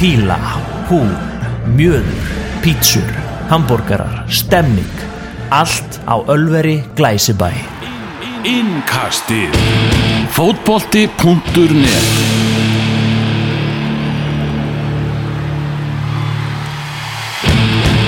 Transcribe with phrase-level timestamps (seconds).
[0.00, 0.38] píla,
[0.88, 1.02] hú,
[1.76, 2.28] mjöður,
[2.64, 3.08] pítsur,
[3.50, 5.02] hambúrgarar, stemning.
[5.52, 7.50] Allt á Ölveri Glæsibæ.
[8.48, 9.52] Innkastið
[10.32, 12.08] Fótbolti.net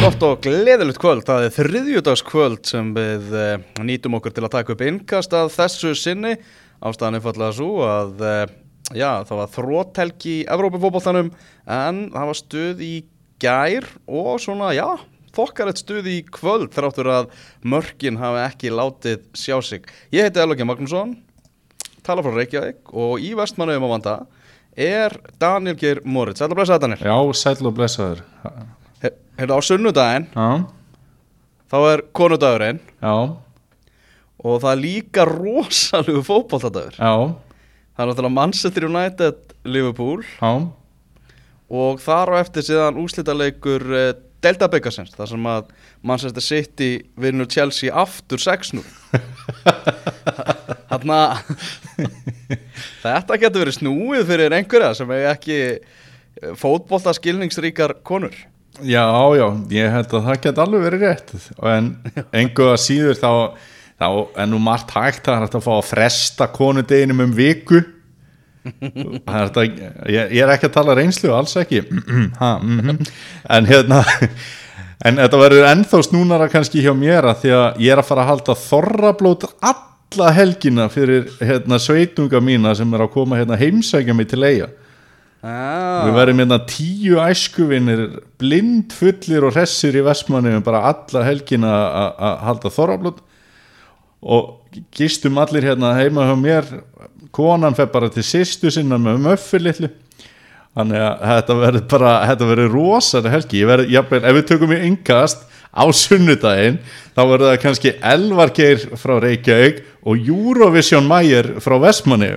[0.00, 3.54] Gott og gleðilegt kvöld, það er þriðjudagskvöld sem við uh,
[3.84, 6.38] nýtum okkur til að taka upp innkast að þessu sinni
[6.80, 8.44] ástæðan er fallega svo að uh,
[8.90, 11.30] já, það var þróttelgi í Evrópufóboltanum
[11.70, 12.92] en það var stuð í
[13.42, 14.86] gær og svona, já,
[15.36, 17.30] þokkarett stuð í kvöld þráttur að
[17.64, 19.88] mörkin hafi ekki látið sjá sig.
[20.14, 21.16] Ég heiti Elvaki Magnússon,
[22.06, 24.18] tala frá Reykjavík og í vestmannaugum á vanda
[24.72, 26.40] er Daniel Geir Moritz.
[26.40, 27.02] Sæl og blessaði Daniel.
[27.04, 27.16] Já,
[27.66, 28.22] og blessaður
[29.32, 30.48] Hérna á sunnudaginn Já,
[31.72, 33.14] þá er konudagurinn já,
[34.42, 37.12] og það er líka rosalegu fótballtadagur já,
[38.02, 40.22] það er náttúrulega Manchester United Liverpool.
[40.40, 40.52] Já.
[41.72, 45.68] Og þar á eftir síðan úslitaleikur uh, Delta Byggasens þar sem að
[46.02, 48.82] Manchester City vinnur Chelsea aftur 6-0
[50.90, 51.52] Þannig að
[53.04, 55.60] þetta getur verið snúið fyrir einhverja sem hefur ekki
[56.58, 58.34] fótbolta skilningsríkar konur.
[58.80, 59.04] Já,
[59.36, 61.32] já, ég held að það get alveg verið rétt.
[61.68, 61.92] En
[62.72, 63.32] að síður þá,
[64.02, 64.08] þá
[64.42, 67.82] er nú margt hægt það er hægt að fá að fresta konudeginum um viku.
[68.62, 69.64] Er þetta,
[70.06, 71.80] ég, ég er ekki að tala reynslu alls ekki.
[72.42, 73.08] Ha, mm -hmm.
[73.56, 74.02] en hérna
[75.06, 78.22] en þetta verður ennþá snúnara kannski hjá mér að því að ég er að fara
[78.22, 84.14] að halda þorrablót alla helgina fyrir hérna sveitunga mína sem er að koma hérna heimsækja
[84.14, 84.68] mig til eiga
[85.42, 88.04] ah, Við verðum hérna tíu æskuvinnir
[88.38, 93.18] blind fullir og hressir í Vestmanni bara alla helgina að- að halda þorrablót
[94.22, 96.70] og gistum allir hérna heima hjá mér.
[97.32, 99.90] Konan fer bara til sýstu sinna með möffur litlu.
[100.72, 103.64] Þannig að þetta verður bara þetta verður rosalega helgi.
[103.68, 106.78] Verð, jafnvel, ef við tökum í yngast á sunnudaginn
[107.16, 112.34] þá verður það kannski Elvargeir frá Reykjavík og Eurovision Mayer frá Vestmanni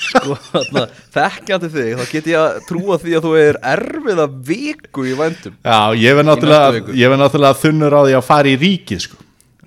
[0.00, 5.06] sko, þarna, þekkjandi þig þá get ég að trúa því að þú er erfiða viku
[5.06, 5.56] í vændum.
[5.62, 9.20] Já, ég verð náttúrulega, náttúrulega þunnur á því að fara í ríki sko.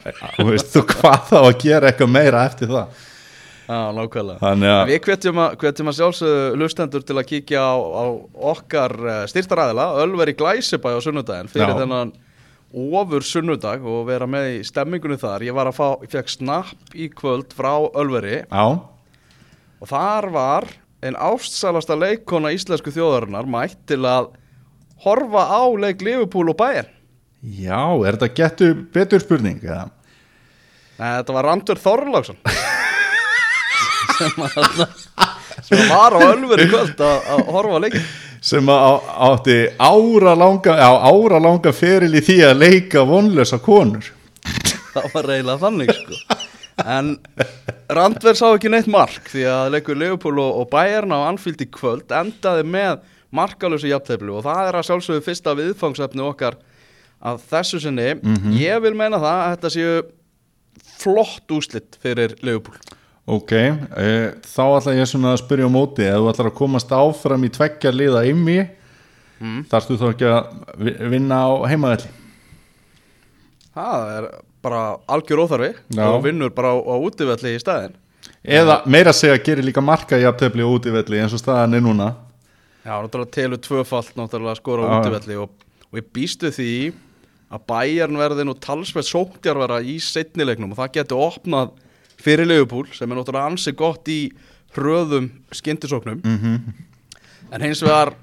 [0.05, 3.09] Og veist þú hvað þá að gera eitthvað meira eftir það
[3.63, 8.05] Já, nákvæmlega Við hvetjum að, að sjálfsögðu lustendur til að kíkja á, á
[8.51, 8.95] okkar
[9.31, 11.77] styrtaræðila, Ölveri Glæsibæ á sunnudaginn fyrir Já.
[11.79, 12.11] þennan
[12.73, 15.45] ofur sunnudag og vera með í stemmingunni þar.
[15.45, 18.65] Ég var að fá, ég fekk snapp í kvöld frá Ölveri já,
[19.83, 20.69] og þar var
[21.03, 24.31] en ástsælasta leikkona íslensku þjóðarinnar mætt til að
[25.03, 26.89] horfa á leik Liverpool og Bayern.
[27.43, 29.87] Já, er þetta getur betur spurning eða?
[30.99, 32.39] Nei, þetta var Randur Þorláksson
[34.13, 34.83] sem, að,
[35.65, 38.07] sem var á Ölveri í kvöld að, að horfa á leikin.
[38.43, 44.11] sem að átti ára langa, já, ára langa feril í því að leika vonlösa konur
[44.93, 46.39] það var reyla þannig sko
[46.89, 47.15] en
[47.93, 52.13] Randver sá ekki neitt mark því að leikur Leopold og, Bayern á Anfield í kvöld
[52.13, 56.57] endaði með markalösu jafnteflu og það er að sjálfsögðu fyrsta viðfangsefni okkar
[57.23, 58.09] að þessu sinni
[58.59, 59.95] ég vil meina það að þetta séu
[61.03, 64.07] flott úslitt fyrir Leopold ok, e,
[64.43, 66.03] þá ætla ég svona að spyrja á móti.
[66.03, 68.57] Ef þú ætlar að komast áfram í tveggja liða ymmi
[69.39, 69.61] mm.
[69.71, 70.49] þarfst þú þá ekki að
[70.83, 72.11] vi- vinna á heimaðalli
[73.73, 74.29] það er
[74.63, 74.81] bara
[75.11, 76.05] algjör óþarfi Já.
[76.07, 77.95] og vinnur bara á, á útivelli í staðin
[78.43, 81.83] eða meira segja að gera líka marka í aftefli og útivelli eins og staðan er
[81.83, 82.13] núna.
[82.83, 84.95] Já, náttúrulega telur tvöfalt náttúrulega skora á Já.
[84.99, 85.51] útivelli og,
[85.91, 86.71] og ég býstu því
[87.53, 91.71] að Bayern verði nú talsveit sóktjarvera í setnilegnum og það getur opnað
[92.23, 94.19] fyrir Leopold sem er náttúrulega ansi gott í
[94.73, 96.73] hröðum skyndisóknum Mhm.
[97.53, 98.15] en hins vegar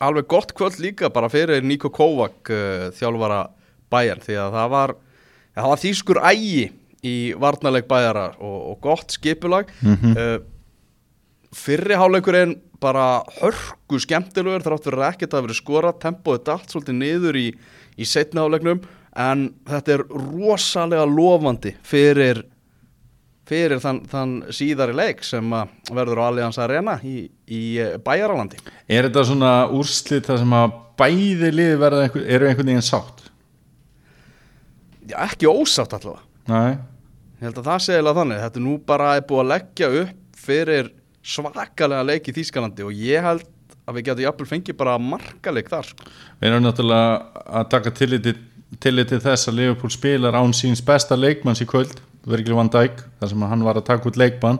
[0.00, 3.50] alveg gott kvöld líka bara fyrir Niko Kovac uh, þjálfara
[3.90, 4.94] Bayern því að það var,
[5.56, 6.70] ja, það var þýskur ægi
[7.04, 10.16] í varnarleik Bayara og, og gott skipulag Mhm.
[10.16, 10.38] uh,
[11.52, 16.96] fyrri háleikurinn bara hörku skemmtilegur þrátt fyrir að ekkert að verið skora tempóið dalt svolítið
[16.96, 17.46] niður í,
[18.00, 18.80] í setni háleiknum
[19.20, 22.44] en þetta er rosalega lofandi fyrir
[23.50, 25.54] fyrir þann, þann síðari leik sem
[25.90, 28.60] verður á Allianz Arena í, í eh, Bæjaralandi.
[28.86, 33.24] Er þetta svona úrslit þar sem að bæði liði verða einhver, eru einhvern veginn sátt?
[35.10, 36.22] Já, ekki ósátt allavega.
[36.50, 36.78] Nei,
[37.40, 38.42] ég held að það sé eiginlega þannig.
[38.44, 43.02] Þetta er nú bara er búið að leggja upp fyrir svakalega leik í Þýskalandi og
[43.02, 43.49] ég held
[43.90, 46.06] að við getum jafnvel fengið bara markaleik þar sko.
[46.40, 48.36] við erum náttúrulega að taka tilliti,
[48.80, 51.98] til þess að Liverpool spilar án síns besta leikmanns í kvöld
[52.28, 54.58] Virgil van Dijk, þar sem hann var að taka út leikmann.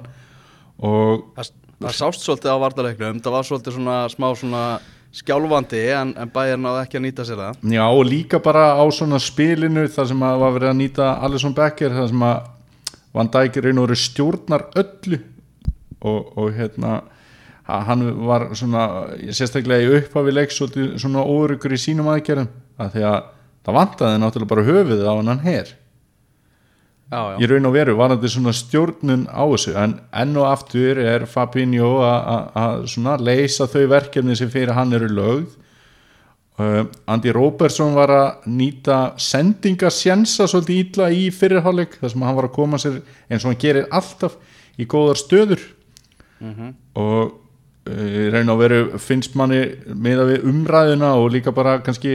[0.81, 1.51] Og það,
[1.85, 4.63] það sást svolítið á vartaleiknum það var svolítið svona smá svona
[5.11, 7.61] skjálfandi en, en bæjar náðu ekki að nýta sér það.
[7.75, 11.57] Já og líka bara á svona spilinu þar sem að var verið að nýta Alisson
[11.57, 12.49] Becker þar sem að
[13.11, 15.19] Van Dijk raun og veru stjórnar öllu.
[16.01, 17.01] Og, og hérna
[17.71, 18.85] að hann var svona
[19.31, 22.49] sérstaklega í upphafi leik svona órugur í sínum aðgerðum
[22.81, 23.21] að því að
[23.67, 25.71] það vantaði náttúrulega bara höfuðið á hann her.
[27.11, 30.47] Já, já, í raun og veru var þetta svona stjórnun á þessu en enn og
[30.47, 35.57] aftur er Fabinho að- leysa þau verkefni sem fyrir hann eru lögð.
[36.61, 42.45] Uh, Andy Robertson var að nýta sendingasjensa svolítið ítla í fyrirháleik þar sem hann var
[42.51, 42.99] að koma sér
[43.31, 44.37] eins og hann gerir alltaf
[44.79, 45.63] í góðar stöður.
[46.95, 47.40] Og uh, í
[48.35, 49.61] raun og veru finnst manni
[49.95, 52.15] með að við umræðuna og líka bara kannski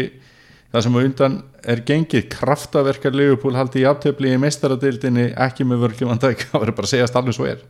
[0.71, 6.11] það sem undan er gengið kraftaverkar Liverpool haldi í aftefli í meistaradildinni ekki með vörkjum
[6.15, 7.63] að það verður bara að segja alveg svo er.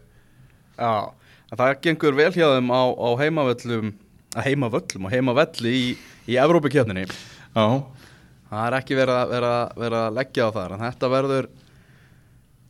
[0.80, 0.96] Já
[1.56, 3.92] Það gengur vel hjá þeim á, á heimavöllum
[4.36, 5.84] að heimavöllum og heimavelli í,
[6.28, 7.66] í Evrópukjöfninni Já,
[8.50, 11.48] Það er ekki verið að, verið að, verið að leggja á það en þetta verður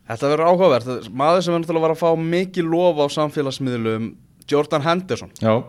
[0.06, 1.08] þetta verður áhugavert.
[1.10, 4.06] Maður sem er náttúrulega var að fá mikið lof á samfélagsmiðlum
[4.50, 5.32] Jordan Henderson.
[5.42, 5.62] Já,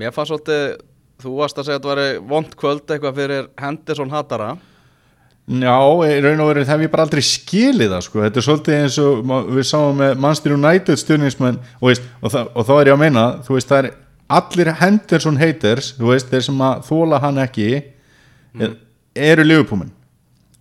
[0.00, 0.62] Mér fannst svolítið,
[1.20, 4.52] þú varst að segja að þetta væri vond kvöld eitthvað fyrir Henderson hatara.
[5.42, 5.74] Já
[6.06, 8.20] í raun og veru það hef ég bara aldrei skilið það sko.
[8.22, 12.68] þetta er svolítið eins og við sáum með Manchester United stjórnismenn og, veist, og, og
[12.68, 13.88] þá er ég að meina þú veist það er
[14.38, 18.76] allir Henderson haters þú veist þeir sem að þóla hann ekki er,
[19.18, 19.48] eru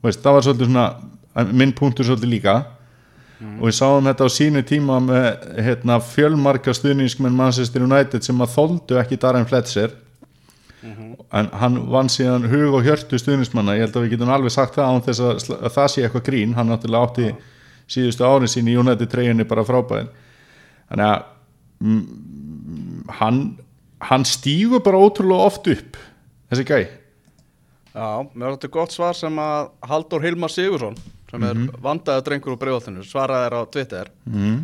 [0.01, 0.88] veist, það var svolítið svona
[1.54, 2.57] minn punktur svolítið líka
[3.42, 5.28] og við sáum þetta á sínu tíma með
[5.66, 9.96] hérna, fjölmarka stuðningsmenn Manchester United sem að þoldu ekki Darren Fletcher.
[11.32, 13.78] En hann vann síðan hug og hjörtu stuðningsmanna.
[13.78, 16.28] Ég held að við getum alveg sagt það án þess að, að það sé eitthvað
[16.28, 16.56] grín.
[16.58, 17.28] Hann náttúrulega átti
[17.92, 20.10] síðustu árin sín í United treyjunni bara frábæðin
[20.92, 21.22] þannig að
[21.84, 22.02] mm,
[23.20, 23.42] hann,
[24.10, 26.00] hann stígur bara ótrúlega oft upp
[26.52, 26.80] þessi gæ
[27.92, 30.96] Já, mér var þetta gott svar sem að Haldur Hilmar Sigursson
[31.31, 34.12] sem er vandaður drengur úr breyðoltinu svaraði þér á Twitter.
[34.28, 34.60] Mm.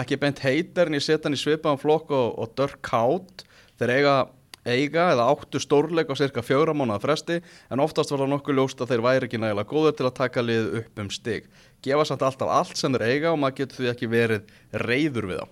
[0.00, 3.42] ekki beint heitar en ég setja hann í svipaðan flokk og, og Dirk Kaut
[3.80, 4.14] þeir eiga,
[4.62, 8.84] eiga eða áttu stórleik á cirka fjögra mánuða fresti en oftast var það nokkuð ljóst
[8.84, 11.48] að þeir væri ekki nægilega góður til að taka lið upp um stig.
[11.82, 14.54] Gefa samt alltaf allt sem þeir eiga og maður getur því ekki verið
[14.84, 15.48] reyður við þá.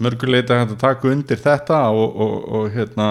[0.00, 3.10] Mörguleita hægt að taka undir þetta og, og, og hérna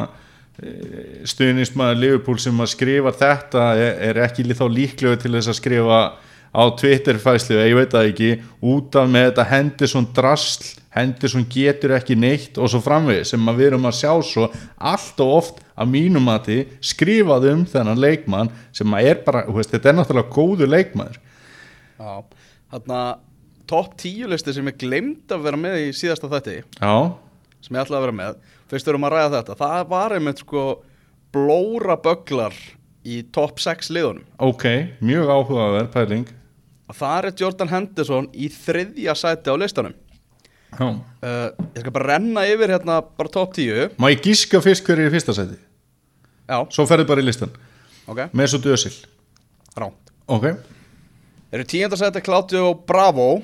[1.29, 6.01] stuðnismæður Liverpool sem að skrifa þetta er, er ekki þá líklega til þess að skrifa
[6.51, 8.31] á Twitter fæslu, ég veit það ekki
[8.71, 13.59] út af með þetta Henderson drasl Henderson getur ekki neitt og svo framvegið sem að
[13.61, 18.51] við erum að sjá svo allt og oft að mínum mati skrifað um þennan leikmann
[18.75, 21.21] sem að er bara, veist, þetta er náttúrulega góður leikmaður.
[22.01, 22.11] Já,
[22.73, 22.99] þarna
[23.71, 26.95] topp tíu listi sem ég glemd að vera með í síðasta þætti Já,
[27.63, 30.65] sem ég ætlaði að vera með fyrst erum að ræða þetta, það var einmitt sko
[31.31, 32.59] blóra böglar
[33.07, 34.27] í topp 6 liðunum.
[34.43, 34.67] Ok,
[34.99, 36.27] mjög áhugaverð pæling
[36.91, 39.93] og það er Jordan Henderson í þriðja sæti á listanum.
[40.71, 41.01] Uh,
[41.75, 45.09] ég skal bara renna yfir hérna bara topp 10 Má ég gíska fyrst hver er
[45.09, 45.57] í fyrsta sæti?
[46.47, 47.51] já, Svo ferðu bara í listan
[48.07, 48.93] ok, Með svo dösil
[49.75, 50.45] ránt Ok.
[51.51, 53.41] Þeir eru tíunda sæti Claudio Bravo.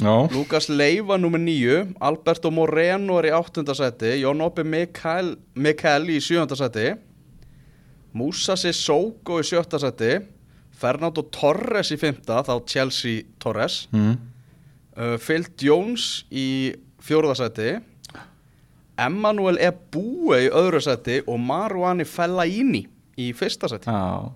[0.00, 0.14] Já.
[0.32, 4.14] Lukas Leiva nummer 9 Alberto Moreno er í áttunda sæti.
[4.22, 6.94] Jón Oppi Mikael, Mikael í sjöunda sæti.
[8.16, 10.14] Musa Sissoko í sjötta sæti
[10.78, 13.86] Fernando Torres í fymta þá Chelsea Torres.
[13.94, 14.16] Mm.
[14.96, 17.78] uh, Phil Jones í fjórða sæti.
[18.98, 22.84] Emmanuel Ebue í öðru sæti og Marouane Fellaini
[23.18, 23.90] í fyrsta sæti.
[23.90, 24.30] Já.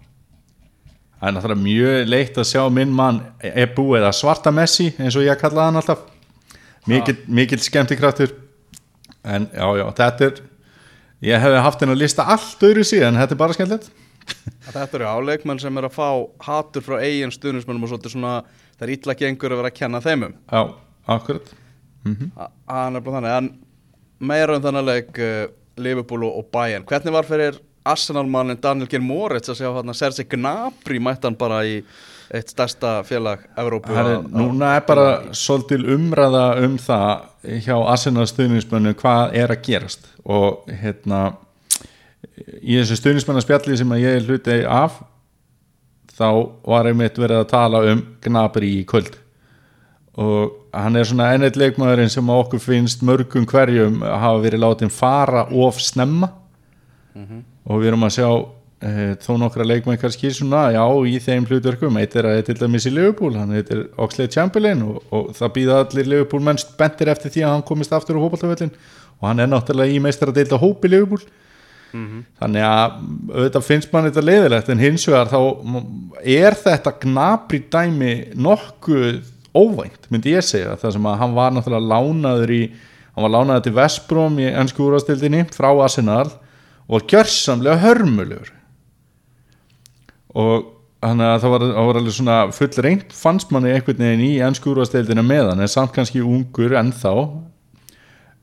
[1.23, 3.21] Það er náttúrulega mjög leitt að sjá minn mann
[3.77, 6.01] búið að svarta Messi eins og ég kallaði hann alltaf.
[6.91, 8.33] Mikil, mikil skemmtikraftur.
[9.23, 10.41] En já, já, þetta er
[11.23, 13.93] Ég hefði haft henn að lista allt öðru síðan Þetta er bara skemmtilegt
[14.67, 16.09] Þetta eru áleikmenn sem er að fá
[16.47, 18.35] hatur frá eigin stuðnismennum og svolítið svona
[18.79, 20.63] það er illa gengur að vera að kenna þeimum Já,
[21.17, 21.51] akkurat.
[22.05, 23.51] Það er bara þannig en
[24.23, 25.43] meira um þannig leik uh,
[25.83, 26.85] Liverpool og, Bayern.
[26.87, 31.81] Hvernig var fyrir Arsenal-mannin Daniel Geir Moritz að sjá hann Sergi Gnabry mættan bara í
[32.33, 38.27] eitt stærsta félag Evrópu Herri, að- núna er bara svolítil umræða um það hjá Arsenal
[38.31, 41.33] stuðnismennu hvað er að gerast og hérna
[42.63, 45.01] í þessu stuðnismennaspjalli sem að ég er hluti af
[46.13, 46.29] þá
[46.69, 49.15] var einmitt verið að tala um Gnabry í kvöld.
[50.21, 54.93] Og hann er svona ennett leikmaðurinn sem að okkur finnst mörgum hverjum hafa verið látið
[54.93, 56.29] fara of snemma.
[57.65, 58.91] Og við erum að sjá e,
[59.23, 62.93] þó nokkra leikmenn kannski svona já í þeim hlutverkum, eitt er að til dæmis í
[62.93, 67.47] Liverpool, hann heitir Oxlade Chamberlain og, og það býða allir Liverpool menn spendir eftir því
[67.47, 68.75] að hann komist aftur á fótballtafellin
[69.21, 71.23] og hann er náttúrulega í meistara deilda hópi Liverpool
[72.41, 72.95] þannig að
[73.33, 75.41] auðvitað finnst mann þetta leiðilegt en hins vegar þá
[76.23, 79.21] er þetta gnabri dæmi nokkuð
[79.53, 80.77] óvænt myndi ég segja.
[80.81, 82.63] Það sem að hann var náttúrulega lánaður í
[83.13, 86.29] hann var lánaður til Vestbrom í ennsku úrvastildinni frá Arsenal
[86.89, 88.53] og var gjörsamlega hörmulegur
[90.33, 90.71] og
[91.03, 94.73] þannig að það var, var alveg svona full reynd fannst manni einhvern veginn í ennsku
[94.73, 97.15] úrvastildina meðan en samt kannski ungur ennþá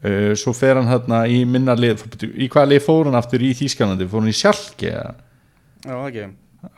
[0.04, 2.04] uh, svo fer hann hérna í minna lið
[2.36, 4.08] í hvaða lið fór hann aftur í Þýskalandi?
[4.12, 6.26] Fór hann í Sjálki Já, ekki.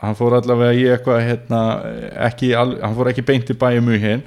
[0.03, 1.61] Hann fór allavega í eitthvað hérna,
[2.27, 4.21] ekki, al- hann fór ekki beint í bæjum hinn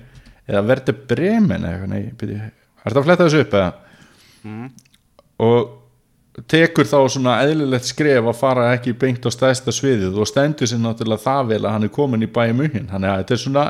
[0.50, 2.50] eða verði bremen eða eitthvað, nei, byrju er
[2.84, 3.70] þetta að fletta þessu upp eða?
[5.44, 10.66] Og tekur þá svona eðlilegt skref að fara ekki beint á stæðsta sviðið og stendur
[10.66, 13.64] sér náttúrulega það vel að hann er komin í bæjum þannig að þetta er svona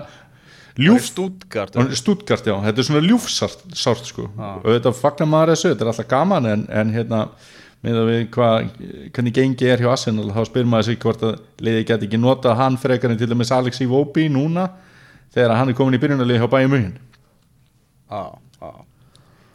[0.80, 5.70] ljúf Stútgart Stuttgart, já, þetta er svona ljúfsárt sárt, sko, og þetta fagnar maður þessu
[5.72, 7.20] þetta er alltaf gaman en, en hérna
[7.84, 8.70] með að við hvað,
[9.12, 12.58] hvernig gengi er hjá Arsenal þá spyr maður sig hvort að liði geti ekki notað
[12.62, 14.70] hann frekar en til dæmis Alex Iwobi núna
[15.34, 16.94] þegar hann er komin í byrjunarlið hjá bæjum mugin
[18.10, 18.22] Já,
[18.60, 18.70] já.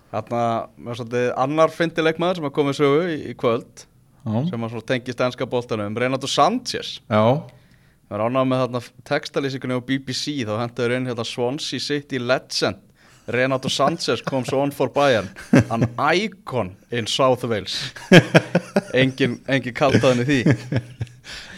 [0.09, 0.43] Þarna,
[0.81, 3.85] mér svolítið annar fyndileikmaður sem að komið sögu í, í kvöld
[4.49, 7.23] sem að tengist ennska boltanum Renato Sanchez já,
[8.09, 12.79] Það er ánægð með þarna textalýsingunni á BBC þá hendur inn hérna Swansea City Legend.
[13.29, 15.27] Renato Sanchez kom svo on for Bayern.
[15.69, 15.85] An
[16.15, 17.75] icon in South Wales.
[18.97, 20.39] Engin, engin kaltaðin í því.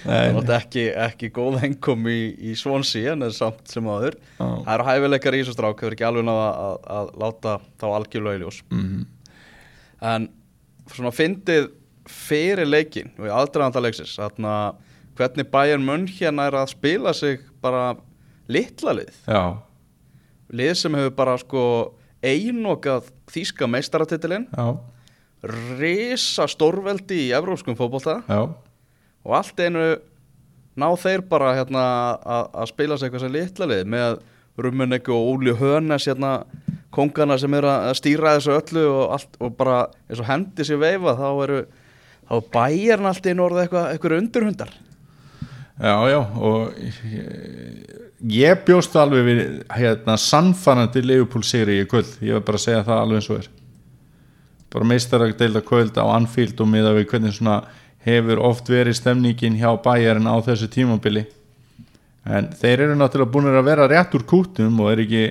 [0.01, 2.19] Það er ekki, ekki góð hengum í,
[2.51, 4.17] í Swansea en það er samt sem áður.
[4.35, 4.43] Já.
[4.43, 8.39] það eru hæfileikar í þessu strák hefur ekki alveg að, að, að láta þá algjörlega
[8.39, 8.61] í ljós.
[8.73, 9.03] Mhm.
[10.11, 10.25] en
[10.91, 11.67] svona fyndið
[12.09, 14.55] fyrir leikin og í aðdraðanda leiksins þarna
[15.17, 17.95] hvernig Bayern München er að spila sig bara
[18.51, 19.13] litla lið.
[19.27, 19.57] Já,
[20.51, 21.63] lið sem hefur bara sko
[22.21, 24.65] einokað þýska meistaratitilinn já,
[25.79, 28.19] risa stórveldi í evrópskum fótbolta.
[28.29, 28.51] Já,
[29.21, 29.87] og allt einu
[30.79, 31.85] ná þeir bara hérna
[32.23, 34.21] að spila sig eitthvað sem litla lið með
[34.61, 36.41] Rummenegg og Óli Hönes hérna
[36.93, 39.77] kongana sem eru að stýra þessu öllu og, allt, og bara
[40.09, 41.59] eins og hendi sér veifa þá eru
[42.27, 44.73] þá er bæjarn allt einu orðið eitthvað, eitthvað undurhundar
[45.81, 47.01] já, já og ég,
[48.37, 49.41] ég bjóst alveg við
[49.73, 50.17] hérna
[51.05, 53.51] Leopold sigri í kvöld, ég vil bara segja það alveg eins og er.
[54.71, 57.61] Bara meistarag deilda kvöld á Anfield og miða við hvernig svona
[58.05, 61.25] hefur oft verið stemningin hjá bæjarinn á þessu tímabili.
[62.25, 65.23] En þeir eru náttúrulega búin að vera rétt úr kútum og er ekki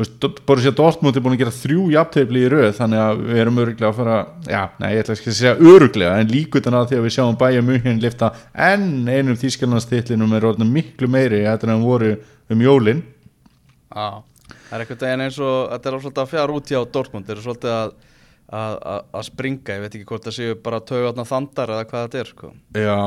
[0.00, 3.90] Borussia Dortmund er búin að gera þrjú jafntefli í röð þannig að við erum öruglega
[3.90, 4.16] að fara
[4.46, 7.38] já, nei, ég ætla ekki að segja öruglega en líkutan að því að við sjáum
[7.40, 8.30] bæja mjöginn lifta
[8.68, 12.14] enn einum þýskalannstitlinum er orðin miklu meiri þetta en voru
[12.50, 13.02] um jólin
[13.90, 17.28] Já, það er eitthvað deginn eins og þetta er svolítið að fjara út hjá Dortmund
[17.28, 17.94] þeir eru svolítið að,
[18.48, 22.04] að, að, að springa ég veit ekki hvort það séu bara taugatna þandar eða hvað
[22.06, 22.52] þetta er sko.
[22.78, 22.98] Já,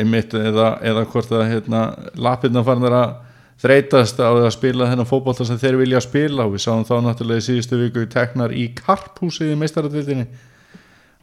[0.00, 3.18] einmitt eða, eða hvort að hérna, lapirna farnir að
[3.60, 6.46] þreytast á að spila þennan fótbolta sem þeir vilja spila.
[6.46, 10.26] Og við sáum þá náttúrulega í síðustu viku teknar í karphúsið í meistaradvildinni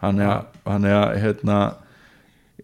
[0.02, 1.60] þannig að, þannig að hérna,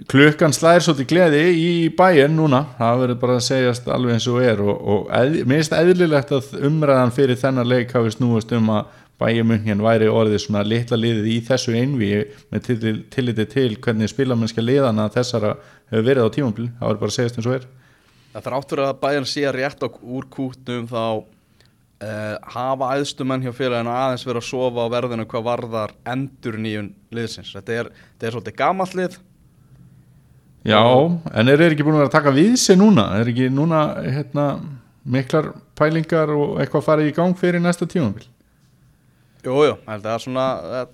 [0.09, 2.63] klukkan slæðir svolítið gleði í bæinn núna.
[2.77, 4.61] Það verður bara að segjast alveg eins og er.
[4.61, 8.99] Og, og eð, mér finnst eðlilegt að umræðan fyrir þennan leik hafi snúast um að
[9.21, 14.61] bæjumunkin væri orðið svona litla liðið í þessu einvíi með tillit- tilliti til hvernig spilamennska
[14.65, 15.53] liðana þessara
[15.93, 16.71] hefur verið á tímabili.
[16.79, 17.67] Það verður bara að segjast eins og er
[18.33, 21.03] Það þráttur að bæjarn sé rétt á, úr kútnum þá
[22.03, 26.89] uh, hafa æðstumenn hjá félaginu aðeins verið að sofa á verðinu hvað varðar endur nýjun
[27.13, 29.19] liðsins þetta er, þetta er svolítið gamall lið
[30.63, 33.09] Já, en er þeir ekki búin að vera að taka við sig núna?
[33.19, 34.45] Er ekki núna hérna,
[35.03, 38.23] miklar pælingar og eitthvað farið í gang fyrir næsta tímabil?
[39.43, 40.45] Jújú, það er svona
[40.79, 40.85] eh,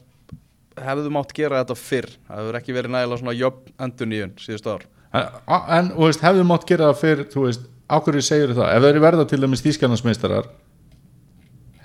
[0.88, 4.74] hefðu mátt gera þetta fyrr það hefur ekki verið nægilega svona jöfn endur nýjun síðustu
[4.74, 8.74] ár En, en og veist, hefðu mátt gera það fyrir, þú veist, ákveður segir það,
[8.76, 10.50] ef þeir eru verða til dæmis þýskarnarsmeistarar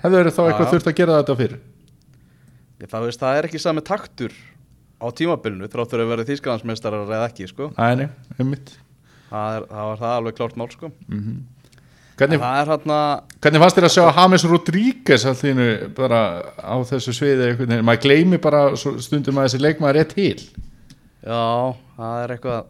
[0.03, 1.63] hefðu þeir þá eitthvað þurft að gera þetta fyrir?
[2.75, 4.35] Ég, það, veist, það er ekki sami taktur
[5.01, 7.71] á tímabilinu þráttur að verið þýskalandsmeistarar eða ekki sko.
[7.75, 8.75] Æ, nei, einmitt
[9.29, 10.91] það, er, það var það alveg klárt mál sko.
[12.15, 12.97] Hvernig, það er hérna
[13.43, 15.65] hvernig fannst þér að sjá James Rodríguez allt þínu
[15.97, 16.19] bara
[16.55, 17.49] á þessu sviði
[17.83, 20.37] maður gleymi bara stundum að þessi leikmaður er til
[21.25, 21.41] já,
[21.97, 22.69] það er eitthvað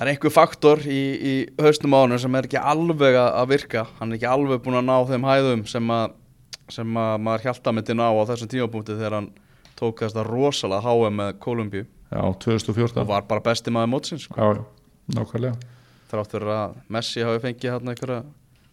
[0.00, 3.82] það er einhver faktor í, í haustum ánum sem er ekki alveg að virka.
[3.98, 6.14] Hann er ekki alveg búin að ná þeim hæðum sem að,
[6.72, 9.28] sem að maður hjálta myndi ná á þessum tímapunkti þegar hann
[9.76, 14.24] tók þess að rosalega HM með Kolumbíu Já, 2014 og var bara besti maður mótsins
[14.24, 14.40] sko.
[14.40, 14.64] Já,
[15.18, 15.76] nákvæmlega.
[16.10, 18.22] Þrátt fyrir að Messi hafi fengið hérna einhverja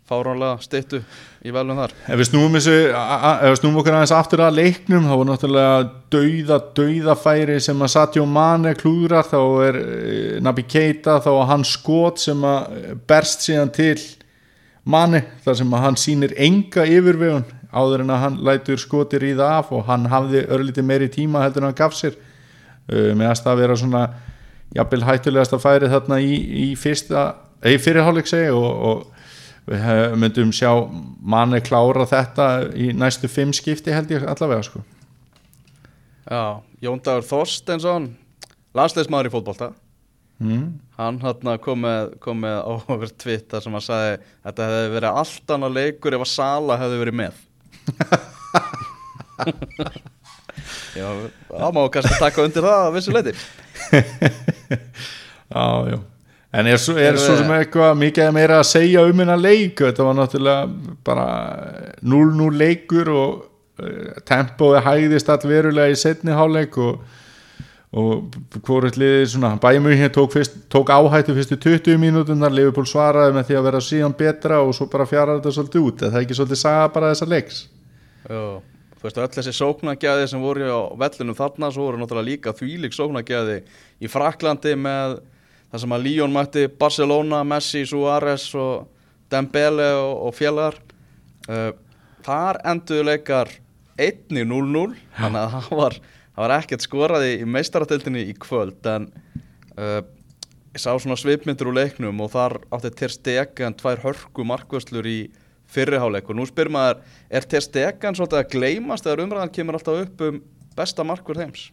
[0.08, 1.02] fáránlega styttu
[1.44, 1.94] í velum þar.
[2.08, 5.82] Ef við snúum, þessu, ef við snúum okkur aðeins aftur að leiknum þá var náttúrulega
[6.14, 11.68] dauða, dauðafæri sem að Sadio Mane klúðrar þá er eh, Naby Keita þá að hann
[11.68, 13.98] skot sem að eh, berst síðan til
[14.88, 19.52] Mane þar sem að hann sýnir enga yfirvegun áður en að hann lætur skoti ríða
[19.60, 22.16] af og hann hafði örlítið meiri tíma heldur en hann gaf sér.
[22.88, 24.04] Uh, með að það vera svona
[24.76, 27.26] jafnvel hættulegasta færi þarna í, í fyrsta,
[27.60, 29.17] eða í fyrirháleik segi og, og
[29.68, 30.72] við myndum sjá
[31.20, 34.84] manni klára þetta í næstu fimm skipti held ég allavega sko.
[36.28, 38.12] Já, Jón Dagur Þorstensson
[38.78, 39.72] landsleismadur í fótbolta
[40.44, 40.66] mm.
[40.98, 45.56] hann hann kom með, með á okkur Twitter sem hann sagði þetta hefði verið allt
[45.56, 47.34] annað leikur ef að Sala hefði verið með
[50.98, 51.08] Já,
[51.52, 53.34] það má kannski taka undir það að vissu leiti
[55.48, 56.00] Já, já
[56.56, 59.82] En er, er Erum svo sem eitthvað mikið meira að segja um hennar leik?
[59.82, 61.28] Þetta var náttúrulega bara
[62.08, 63.34] 0-0 leikur og
[63.84, 67.04] uh, tempói hægðist allverulega í setni háleik og,
[67.92, 73.52] og hvort liðið svona hér tók, fyrst, tók áhættu fyrstu 20 mínútunar Liverpool svaraði með
[73.52, 76.02] því að vera síðan betra og svo bara fjara þetta svolítið út.
[76.02, 77.64] Er það ekki svolítið saga bara þessa leiks?
[78.24, 78.44] Jó,
[78.96, 82.96] þú veist öll þessi sóknagjaði sem voru á vellunum þarna svo voru náttúrulega líka þvílík
[82.96, 83.66] sóknagjaði
[84.00, 85.20] í Fraklandi með
[85.72, 88.88] það sem að Lyon mætti Barcelona, Messi, Suárez og
[89.32, 90.78] Dembele og, og félagar.
[91.48, 91.72] Uh,
[92.26, 93.52] þar enduðu leikar
[93.98, 95.98] 1-0-0 þannig að það var,
[96.36, 99.08] það var ekkert skoraði í meistaratöldinni í kvöld en
[99.80, 100.02] uh,
[100.74, 105.18] ég sá svona svipmyndur úr leiknum og þar átti Ter Stegen tvær hörku markvöslur í
[105.72, 110.04] fyrriháleik og nú spyr maður er Ter Stegen svolítið að gleymast þegar umræðan kemur alltaf
[110.06, 110.44] upp um
[110.78, 111.68] besta markvörð heims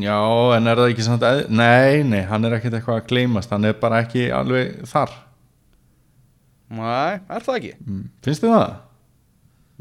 [0.00, 0.18] Já,
[0.56, 3.64] en er það ekki samt að, nei, nei, hann er ekkert eitthvað að gleymast hann
[3.68, 5.10] er bara ekki alveg þar
[6.74, 7.72] Nei, er það ekki?
[7.84, 8.04] Mm.
[8.24, 8.74] finnst þið það?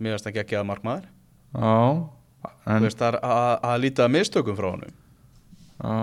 [0.04, 1.06] Mér veist ekki ekki að markmaður
[1.54, 1.78] Já,
[2.66, 4.96] Þú veist það er að, lítið að mistökum frá honum
[5.84, 5.96] já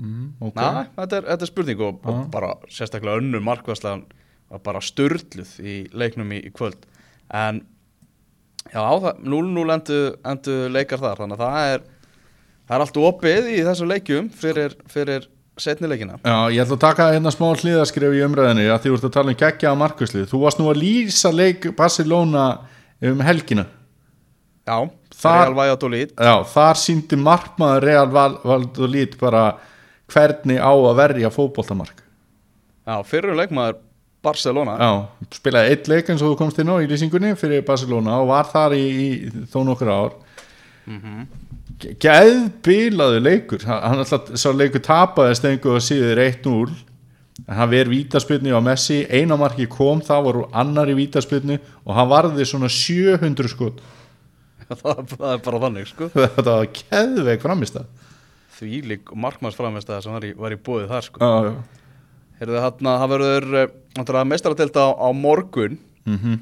[0.00, 4.04] mm, ok Nei, þetta er, þetta er spurning og, og bara sérstaklega önnu markværslan
[4.54, 6.86] var bara störluð í leiknum í, í kvöld
[7.34, 7.60] en
[8.70, 11.86] já, það- 0-0 endu, endu leikar þar þannig að það er
[12.68, 15.28] það er allt opið í þessu leikjum fyrir, fyrir
[15.60, 16.16] setni leikina.
[16.24, 19.14] Já, ég ætla að taka hérna smá hliðaskref í umræðinu að því þú ert að
[19.18, 22.46] tala um geggja á markuslið þú varst nú að lýsa leik Barcelona
[23.04, 23.66] um helgina.
[24.64, 24.78] Já,
[25.14, 26.14] Þar- Real Valladolid.
[26.18, 29.44] Já, þar síndi markmaður Real Val- Valladolid bara
[30.10, 32.00] hvernig á að verja fótboltamark.
[32.88, 33.78] Já, fyrir leikmaður
[34.24, 34.74] Barcelona.
[34.80, 34.90] Já,
[35.36, 38.48] spilaði eitt leik eins og þú komst inn á í lýsingunni fyrir Barcelona og var
[38.50, 39.08] þar í, í
[39.52, 40.14] þó nokkur ár
[40.86, 41.26] mm -hmm.
[42.00, 43.64] Geðbilaðu leikur.
[43.66, 46.70] Hann hann alltaf sá leikur tapaði stengu og síður 1-0
[47.48, 49.06] en hann verið vítaspilni á Messi.
[49.10, 53.80] Eina marki kom, það var úr annar í vítaspilni og hann varði svona 700 skot.
[54.68, 56.08] Það, það er bara þannig sko.
[56.14, 57.86] Þetta var keðveik framist það
[58.54, 61.20] Því lík markmannsframistæða sem var í, var í bóðið þar sko.
[61.20, 61.52] Já
[62.38, 65.78] Heyrðu þarna, það verður uh, meistaratelta á, á morgun.
[66.04, 66.40] Mhm.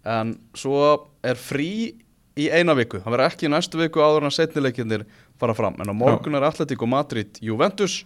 [0.00, 1.94] en svo er frí
[2.40, 5.04] í eina viku, það verður ekki í næstu viku áður en setnileikindir
[5.40, 8.00] fara fram en á morgun er Atletico Madrid Juventus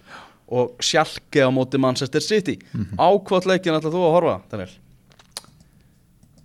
[0.49, 0.75] og
[1.40, 2.99] á móti Manchester City Mhm.
[3.01, 4.70] á hvort leikin ætlar þú að horfa, Daniel?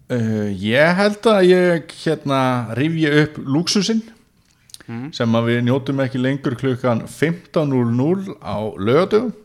[0.09, 2.39] Uh, ég held að ég hérna
[2.77, 4.01] rifja upp luxusinn
[4.89, 5.11] Mm.
[5.13, 9.35] sem að við njótum ekki lengur klukkan 15.00 á lögadögum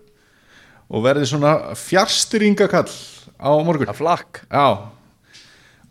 [0.89, 2.89] og verði svona fjárstyringakall
[3.37, 4.89] á morgun er flakk, Já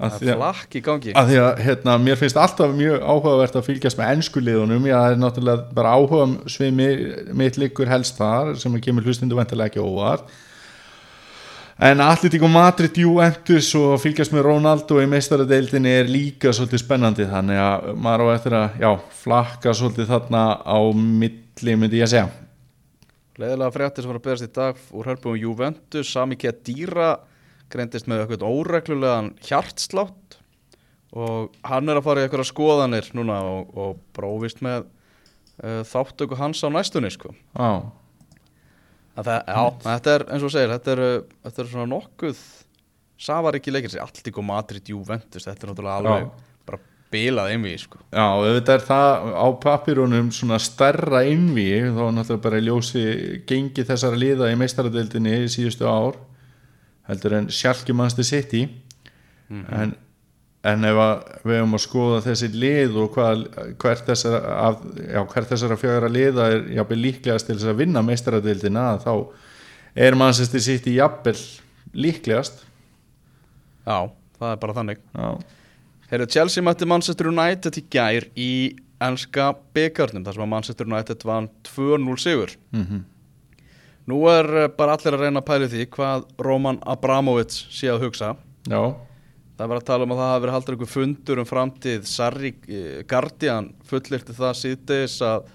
[0.02, 4.00] að því er að, að því að hérna, mér finnst alltaf mjög áhugavert að fylgjast
[4.00, 4.88] með ennsku liðunum.
[4.90, 6.88] Já, það er náttúrulega bara áhuga svimi
[7.38, 10.34] mitt liggur helst þar sem að kemur hlustundu ventilega ekki óvart.
[11.84, 17.60] En Atletico Madrid Juventus og fylgjast með Ronaldo í meistaradeildinni er líka svolítið spennandi þannig
[17.60, 18.90] að maður á eftir að já,
[19.24, 22.30] flakka svolítið þarna á milli myndi ég að segja.
[23.42, 27.16] Leðilega fréttir sem var að beðast í dag úr hörpum Juventus, Sami Kedira
[27.74, 30.40] greindist með eitthvað óreglulegan hjartslátt
[31.14, 34.88] og hann er að fara í eitthvað skoðanir núna og, og brófist með
[35.62, 37.34] uh, þáttöku hans á næstunni sko.
[39.14, 41.04] Að það, já, þetta er eins og segir, þetta er,
[41.46, 42.46] þetta er svona nokkuð
[43.24, 46.50] Savar ekki leikir Alltík og Madrid Juventus, þetta er náttúrulega alveg Já.
[46.68, 46.80] bara
[47.14, 48.02] bilað einvið sko.
[48.10, 53.06] Já, auðvitað er það á papirunum svona stærra innví þá náttúrulega bara ljósi
[53.48, 56.18] gengi þessara liða í meistaradeildinni í síðustu ár
[57.10, 58.64] heldur en sjálfki mannstu sitt í
[59.52, 59.94] en,
[60.64, 63.44] en ef að við höfum að skoða þessi lið og hvað,
[63.82, 69.14] hvert þessara þessara fjögra liða er jafnvel líklegast til þess að vinna meistaradeildina þá
[70.08, 71.38] er mannsestir sitt í jafnvel
[71.94, 72.64] líklegast.
[73.84, 75.04] Já, það er bara þannig.
[75.14, 75.28] Já,
[76.10, 78.52] Heyrðu, Chelsea mætti Manchester United í gær í
[79.04, 82.56] enska byggarnum þar sem að Manchester United vann 2-0 sigur.
[82.74, 83.04] Mhm
[84.12, 87.92] Nú er eh, bara allir að reyna að pæla í því hvað Roman Abramovits sé
[87.92, 88.36] að hugsa.
[88.68, 88.82] Já,
[89.54, 92.50] Það var að tala um að það hafi verið haldur einhver fundur um framtíð Sarri
[92.66, 95.46] eh, Guardian fullirti það síðdeis að,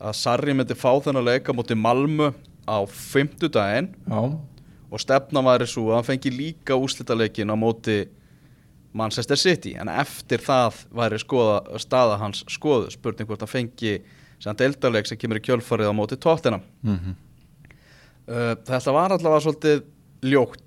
[0.00, 2.30] að Sarri myndi fá þennan leika mútið Malmö
[2.64, 3.90] á fimmtudaginn.
[4.08, 4.22] Já,
[4.92, 7.98] og stefna væri svo að hann fengi líka úslitaleikin á móti
[8.96, 9.74] Manchester City.
[9.80, 13.98] En eftir það væri skoða, staða hans skoðu spurning hvort hann fengi
[14.42, 17.12] sem deildarleik sem kemur í kjölfarið á móti tóttina mhm.
[17.12, 17.31] Uh,
[18.32, 19.82] þetta var allavega svolítið
[20.32, 20.62] ljótt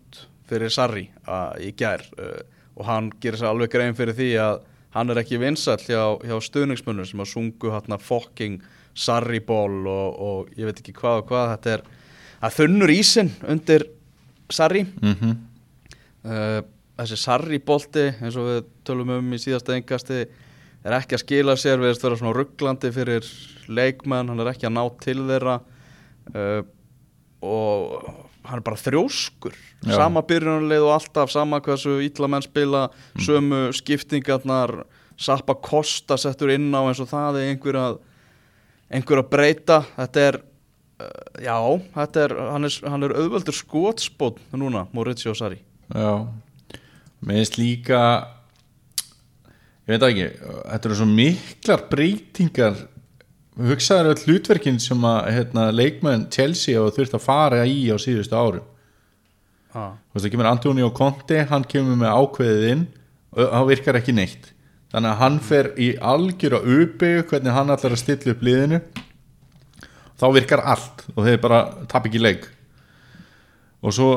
[0.50, 1.08] fyrir Sarri
[1.64, 2.40] í gær uh,
[2.76, 4.64] og hann gerir sér alveg grein fyrir því að
[4.96, 8.64] hann er ekki vinsall hjá, hjá stuðningsmönnum sem að sungu hérna fucking
[8.96, 11.84] Sarri ból og, og ég veit ekki hvað og hvað þetta er
[12.46, 13.88] að þunnur ísinn undir
[14.54, 14.86] Sarri.
[15.02, 15.36] Mhm.
[16.26, 16.62] Uh,
[16.96, 20.22] þessi Sarri bolti eins og við tölum um í síðasta engasti
[20.86, 23.28] er ekki að skila sér við erum svona rugglandi fyrir
[23.68, 25.58] leikmenn, hann er ekki að ná til þeirra.
[26.32, 26.62] Uh,
[27.44, 28.06] og
[28.46, 29.56] hann er bara þrjóskur.
[29.86, 29.96] Já.
[30.00, 32.88] sama byrjunarleið og alltaf sama hversu ítla menn spila
[33.22, 34.84] sömu skiptingarnar
[35.18, 38.00] Sappa Kosta settur inn á eins og það er einhver að
[38.92, 39.78] einhver að breyta.
[39.96, 41.58] Þetta er uh, já,
[41.96, 45.62] þetta er hann er, hann er auðveldur skotspót núna, Maurizio Sarri.
[45.88, 46.26] Já.
[47.26, 48.02] Finnst líka
[49.86, 52.78] ég veit ekki þetta eru svo miklar breytingar
[53.56, 58.36] hugsaður öll hlutverkin sem að hérna, leikmenn Chelsea hafa þurft að fara í á síðustu
[58.36, 58.66] árum.
[59.76, 59.96] Ah.
[60.08, 62.84] þú veist það kemur Antonio Conte hann kemur með ákveðið inn
[63.36, 64.52] og það virkar ekki neitt.
[64.94, 68.80] Þannig að hann fer í algjör að uppbyggja hvernig hann ætlar að stilla upp liðinu.
[70.16, 71.60] Þá virkar allt og þeir bara
[71.92, 72.48] tap ekki leik.
[73.84, 74.12] Og svo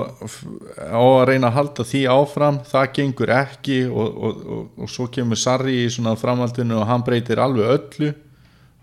[0.78, 5.08] á að reyna að halda því áfram það gengur ekki og, og, og, og svo
[5.12, 8.14] kemur Sarri í svona framhaldinu og hann breytir alveg öllu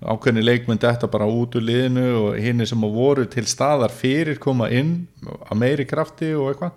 [0.05, 4.69] ákveðni leikmynd þetta bara út úr liðinu og hinni sem voru til staðar fyrir koma
[4.73, 6.75] inn að meiri krafti og eitthvað.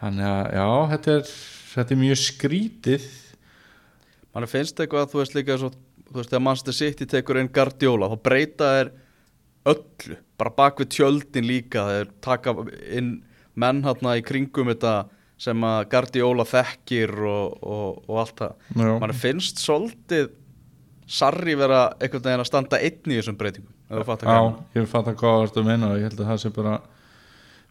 [0.00, 1.32] Þannig að já, þetta er,
[1.74, 3.08] þetta er mjög skrítið.
[4.34, 5.70] Mann finnst eitthvað að þú veist líka svo,
[6.10, 8.94] þú veist þegar Manchester City tekur inn Guardiola þá breyta þeir
[9.74, 12.56] öllu bara bak við tjöldin líka þeir taka
[12.90, 13.14] inn
[13.54, 14.94] menn hérna í kringum þetta
[15.44, 18.72] sem að Guardiola þekkir og, og, og allt það.
[19.02, 20.32] Mann finnst svolítið
[21.06, 23.72] Sarri vera einhvern veginn að standa einn í þessum breytingum?
[23.90, 24.40] Já,
[24.78, 26.76] ég fatt að hvað ert að menna og ég held að það sé bara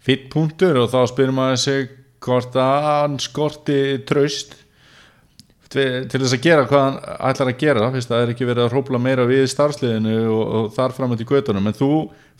[0.03, 1.87] fýtt punktur og þá spyrir maður sig
[2.23, 4.59] hvort að hann skorti traust
[5.73, 6.97] til þess að gera hvað hann
[7.31, 7.87] ætlar að gera.
[7.95, 11.15] Fyrst að það er ekki verið að hrópla meira við starfsliðinu og, og þar fram
[11.17, 11.89] til göttunum en þú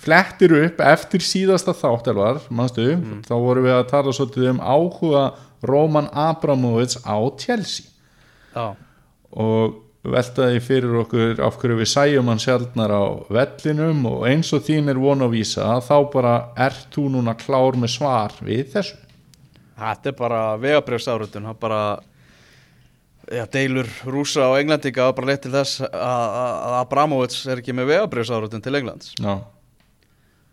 [0.04, 2.86] flettir upp eftir síðasta þáttelvar, manstu?
[3.26, 5.24] Þá vorum við að tala svolítið um áhuga
[5.66, 7.90] Roman Abramovits á Chelsea.
[8.54, 8.76] Já,
[9.34, 14.66] og veltaði fyrir okkur af hverju við sæjum hann sjaldnar á vellinum og eins og
[14.68, 19.00] þín er von að vísa þá bara ert þú núna klár með svar við þessu.
[19.80, 21.80] Þetta er bara vegabrjöfsárutun það bara
[23.32, 28.64] já, deilur rúsa og englendinga bara leitt til þess að, Abramovits er ekki með vegabrjöfsárutun
[28.64, 29.16] til Englands.
[29.18, 29.40] Já,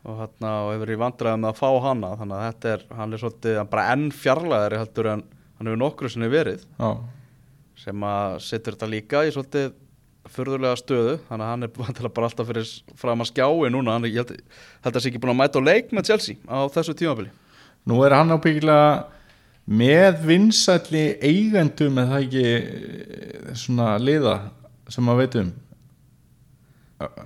[0.06, 3.12] og, hérna, og hefur í vandræðum með að fá hana þannig að þetta er, hann
[3.12, 5.24] er svolítið bara enn fjarlæðari heldur en
[5.58, 6.62] hann hefur nokkru sinni verið.
[6.78, 6.90] Já,
[7.80, 9.70] sem að setur þetta líka í svolítið
[10.30, 14.34] furðulega stöðu þannig að hann er bara alltaf fyrir fram að skjái núna, hann er,
[14.84, 17.32] að sé ekki búin að mæta á leik með Chelsea á þessu tímabili.
[17.88, 19.06] Nú er hann ábyggilega
[19.70, 24.36] með vinsælli eigendum eða það ekki eh, svona liða
[24.90, 25.50] sem maður veit um.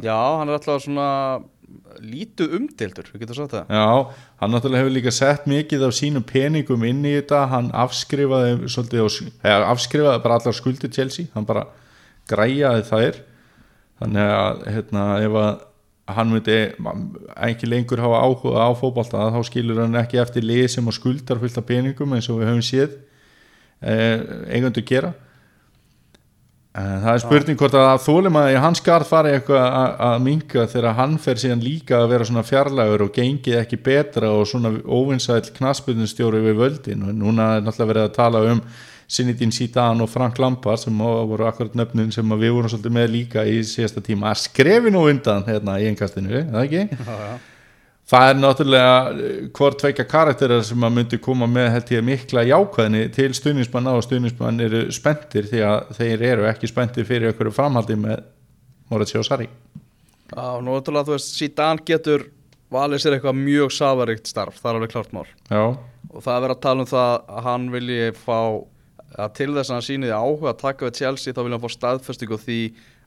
[0.04, 1.08] Já, hann er alltaf svona
[2.04, 3.70] lítið umdildur, við getum sagt það.
[3.74, 7.44] Já, hann náttúrulega hefur líka sett mikið af sínum peningum inn í þetta.
[7.52, 9.08] Hann afskrifaði svolítið á,
[9.52, 11.30] eða, afskrifaði bara allar skuldir Chelsea.
[11.36, 11.68] Hann bara
[12.30, 13.22] græjaði þær.
[14.02, 15.52] Þannig að hérna, ef að
[16.14, 16.56] hann myndi
[17.46, 21.56] ekki lengur hafa áhuga á fótbolta þá skilur hann ekki eftir lið sem skuldar fullt
[21.60, 22.98] af peningum eins og við höfum séð
[23.80, 24.20] eh,
[24.52, 25.14] eigendur gera
[26.74, 30.64] En það er spurning hvort að þólum að í hans garð fari eitthvað að, minga
[30.72, 34.72] þegar hann fer síðan líka að vera svona fjarlægur og gengið ekki betra og svona
[34.82, 38.64] óvinsæll knaspunnustjóri við völdin og núna er náttúrulega verið að tala um
[39.14, 43.46] Sinidín Zidane og Frank Lampard sem voru akkurat nöfnin sem við vorum svolítið með líka
[43.46, 47.04] í síðasta tíma að skrefi nú undan hérna í einkastinu, er það ekki?
[47.04, 47.53] Já, já.
[48.04, 52.44] Það er náttúrulega eh, hvort tveikja karakterar sem að myndi koma með held ég mikla
[52.50, 57.54] jákvæðni til stuðnismanna og stuðnismann eru spenntir því að þeir eru ekki spenntir fyrir einhverju
[57.56, 58.26] framhaldi með
[58.92, 59.48] Moritz og Sarri
[60.34, 62.26] Já, náttúrulega þú veist, Zidane getur
[62.74, 65.26] valið sér eitthvað mjög safaríkt starf, það er alveg klárt mál.
[65.48, 65.64] Já,
[66.10, 68.38] og það er verið að tala um það að hann vilji fá
[69.14, 71.64] að til þess að hann síni því áhuga að taka við Chelsea þá vilja hann
[71.64, 72.58] fá staðfestingu á því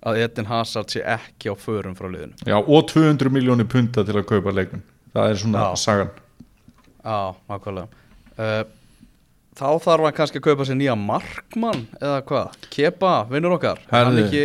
[0.06, 2.38] að Eden Hazard sé ekki á förum frá liðinu.
[2.46, 4.84] Já, og 200 miljónir punta til að kaupa leikmenn
[5.14, 5.76] það er svona Já.
[5.82, 6.12] sagan.
[7.04, 7.88] Já, nákvæmlega.
[8.38, 8.64] Uh,
[9.58, 13.80] Þá þarf hann kannski að kaupa sér nýja markmann eða hvað, Kepa, vinnur okkar.
[13.90, 14.28] Er hann Herðu.
[14.28, 14.44] ekki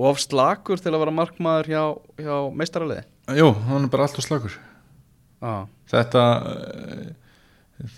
[0.00, 1.82] of slakur til að vera markmaður hjá,
[2.20, 3.04] hjá meistaraliði
[3.38, 4.54] Jú, hann er bara alltaf slagur
[5.40, 5.54] Já,
[5.92, 7.10] þetta eh,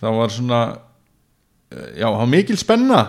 [0.01, 0.81] það var svona eh,
[1.97, 3.01] já, hann var mikil spenna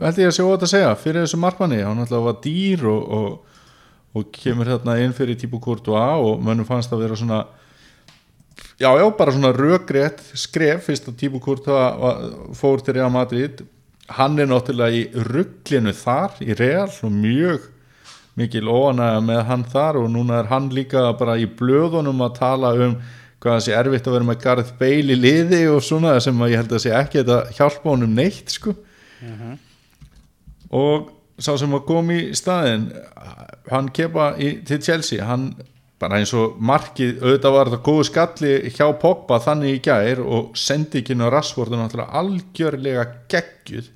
[0.00, 3.02] held ég að sjá þetta að segja fyrir þessu markmanni, hann alltaf var dýr og,
[3.18, 3.58] og,
[4.18, 7.42] og kemur hérna inn fyrir típu Courtois og mönnum fannst að vera svona
[8.78, 13.62] já, já, bara svona rökrétt skref fyrst að típu Courtois fór til Real Madrid.
[14.12, 17.68] Hann er náttúrulega í rugglinu þar í Real og mjög
[18.38, 22.72] mikil óanægja með hann þar og núna er hann líka bara í blöðunum að tala
[22.86, 22.96] um
[23.42, 26.52] hvað það sé erfitt að vera með Gareth Bale í liði og svona sem að
[26.52, 28.76] ég held að sé ekki að hjálpa honum neitt sko.
[30.72, 31.10] Og
[31.42, 32.88] sá sem að kom í staðin
[33.72, 35.52] hann kepa í, til Chelsea hann
[36.02, 40.54] bara eins og markið auðvitað var þetta góðu skalli hjá Pogba þannig í gær og
[40.58, 43.90] sendikinn er náttúrulega algjörlega geggjuð.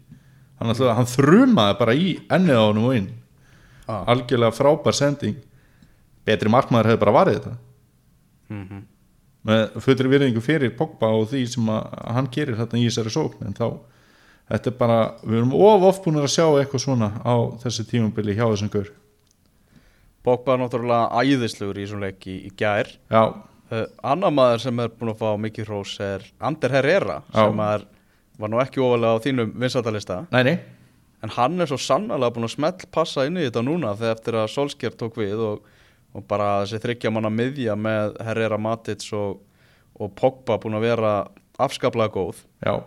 [0.60, 3.08] Hann, hann þrumaði bara í ennið á honum og inn.
[3.86, 4.02] Ah.
[4.10, 5.36] algjörlega frábær sending.
[6.26, 7.56] Betri markmaður hefði bara varðið þetta.
[8.50, 8.84] Mhm.
[9.46, 13.56] Með fullri virðingu fyrir Pogba og því sem hann gerir þetta í þessari sókn en
[13.56, 13.66] þá,
[14.52, 18.36] þetta er bara við erum of oft búin að sjá eitthvað svona á þessi tímabili
[18.36, 18.92] hjá þessum gaur.
[20.26, 22.90] Pogba er náttúrulega æðislegur í þessum leik í, í gær.
[23.12, 23.22] Já,
[23.70, 27.44] uh, Annar maður sem er búin að fá mikið hrós er Ander Herrera Já.
[27.44, 27.86] sem er,
[28.40, 29.54] var nú ekki ofalega á þínum
[30.46, 30.58] nei
[31.24, 34.38] en hann er svo sannlega búin að smell passa inn í þetta núna þegar eftir
[34.38, 35.64] að Solskjær tók við og,
[36.16, 39.42] og bara þessi þryggja manna miðja með Herrera Matic og,
[40.00, 41.12] og Pogba búin að vera
[41.60, 42.40] afskaplega góð.
[42.64, 42.80] Já,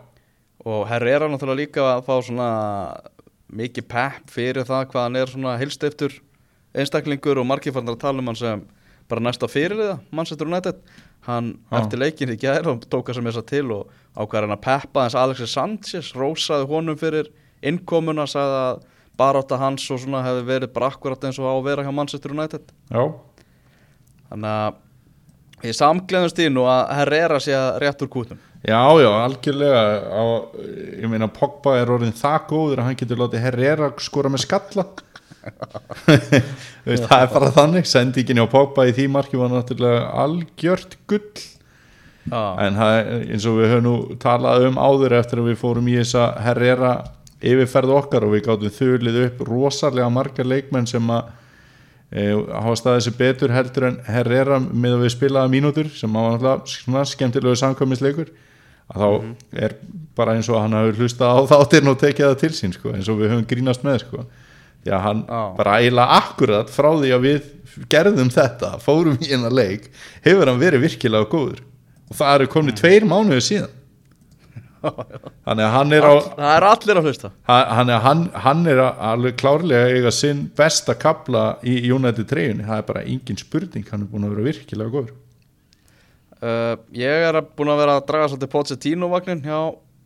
[0.66, 2.50] og Herrera náttúrulega líka að fá svona
[3.50, 6.18] mikið pepp fyrir það hvað hann er svona hilstiftur
[6.78, 8.66] einstaklingur og margir fannar að tala um hann sem
[9.10, 10.82] bara næsta fyrirliða Manchester United.
[11.26, 11.80] Hann Já.
[11.82, 14.66] eftir leikin í gær og tók hann sem þess að til og ákvæður hann að
[14.68, 17.32] peppa þess Alexis Sanchez rósaði honum fyrir
[17.66, 18.84] innkomuna sagði að
[19.20, 22.36] barátta hans og svona hefði verið bara akkurat eins og á að vera hjá Manchester
[22.36, 22.72] United.
[22.90, 23.04] Já,
[24.32, 29.10] þannig að ég samgleðumst í nú að Herrera sé að rétt úr kútum já, já,
[29.24, 29.84] algjörlega.
[30.12, 30.24] Á,
[31.00, 34.88] ég meina Pogba er orðin það góður að hann getur látið Herrera skora með skalla.
[36.88, 37.88] Veist, það er bara þannig.
[37.88, 41.46] Sendingin á Pogba í því marki var náttúrulega algjört gull.
[42.30, 42.98] Já, en það
[43.32, 46.92] eins og við höfum nú talað um áður eftir að við fórum í þessa Herrera
[47.40, 51.30] yfirferð okkar og við gátum þulið upp rosalega margar leikmenn sem að
[52.12, 56.36] e, hafa staðið sér betur heldur en Herrera með að við spilaða mínútur sem hafa
[56.36, 58.34] náttúrulega skemmtilegu samkvæmisleikur
[58.90, 59.78] að þá er
[60.18, 63.10] bara eins og hann hafi hlustað á þáttirn og tekið það til sín sko, eins
[63.12, 64.26] og við höfum grínast með sko.
[64.84, 65.42] því að hann Já.
[65.58, 67.50] bara eiginlega akkurat frá því að við
[67.92, 69.90] gerðum þetta, fórum í hennar leik
[70.26, 71.60] hefur hann verið virkilega góður.
[72.10, 73.76] Og það eru komni tveir mánuði síðan
[74.84, 77.32] þannig að hann er á það er allir að hlusta.
[77.50, 82.78] Hann, er- hann, hann er alveg klárlega eiga sinn besta kapla í United 3 það
[82.78, 85.14] er bara engin spurning, hann er búin að vera virkilega góður.
[86.40, 89.58] Uh, ég er búin að vera að draga svolítið Pochettino-vagnin hjá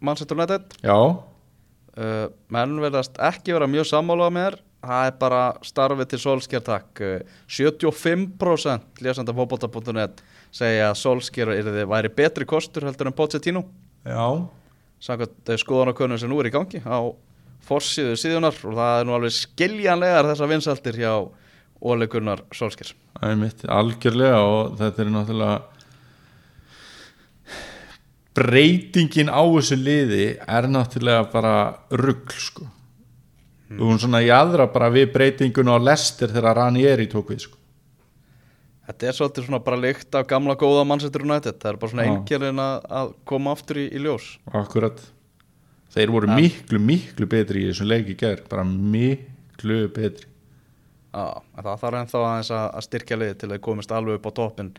[0.04, 0.64] Manchester United.
[0.82, 6.20] Já, uh, menn verðast ekki vera mjög sammálað með þér það er bara starfið til
[6.20, 7.04] Solskjær takk.
[7.06, 13.64] Uh, 75% lesanda fótbolta.net segja að Solskjær yrði, væri betri kostur heldur en Pochettino.
[14.04, 14.26] Já
[15.04, 17.00] samkvæmt uh, skoðanakönnum sem nú er í gangi á
[17.68, 21.14] forsíðu síðunar og það er nú alveg skiljanlegar þessar vinsaldir hjá
[21.84, 22.94] Óli Gunnar Solskjær.
[23.18, 25.58] Það er mitt algjörlega og þetta er náttúrulega
[28.34, 31.56] breytingin á þessu liði er náttúrulega bara
[31.92, 32.70] rugl sko.
[33.74, 37.63] Og hún svona jæðra bara við breytingun á Lester þegar Ranieri tók við sko
[38.84, 41.60] Þetta er svolítið svona bara lykt af gamla góða Manchester United.
[41.62, 44.26] Það er bara svona einkjörðin að, koma aftur í, í ljós.
[44.52, 45.00] Akkurat.
[45.94, 50.28] Þeir voru miklu, miklu betri í þessum leiki ger bara miklu betri.
[51.14, 54.28] Já, en það þarf ennþá aðeins að, að styrkja liði til að komist alveg upp
[54.28, 54.72] á toppin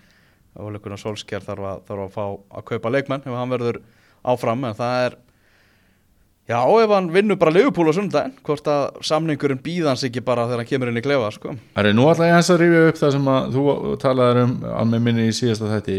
[0.58, 2.24] og leikurinn Solskjær þarf að, þarf að fá
[2.58, 3.78] að kaupa leikmenn ef hann verður
[4.34, 5.16] áfram en það er
[6.50, 10.64] já, ef hann vinnur bara Liverpool á sundaginn hvort að samningurinn býðans ekki bara þegar
[10.64, 11.56] hann kemur inn í klefa sko.
[11.76, 14.94] Það er nú alltaf ég hans að rifja upp það sem að þú talaðir um
[14.94, 15.98] með minni í síðasta þætti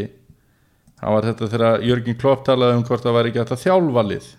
[1.01, 4.05] það var þetta þegar Jörgin Klopp talaði um hvort það væri ekki hægt að þjálfa
[4.09, 4.33] lið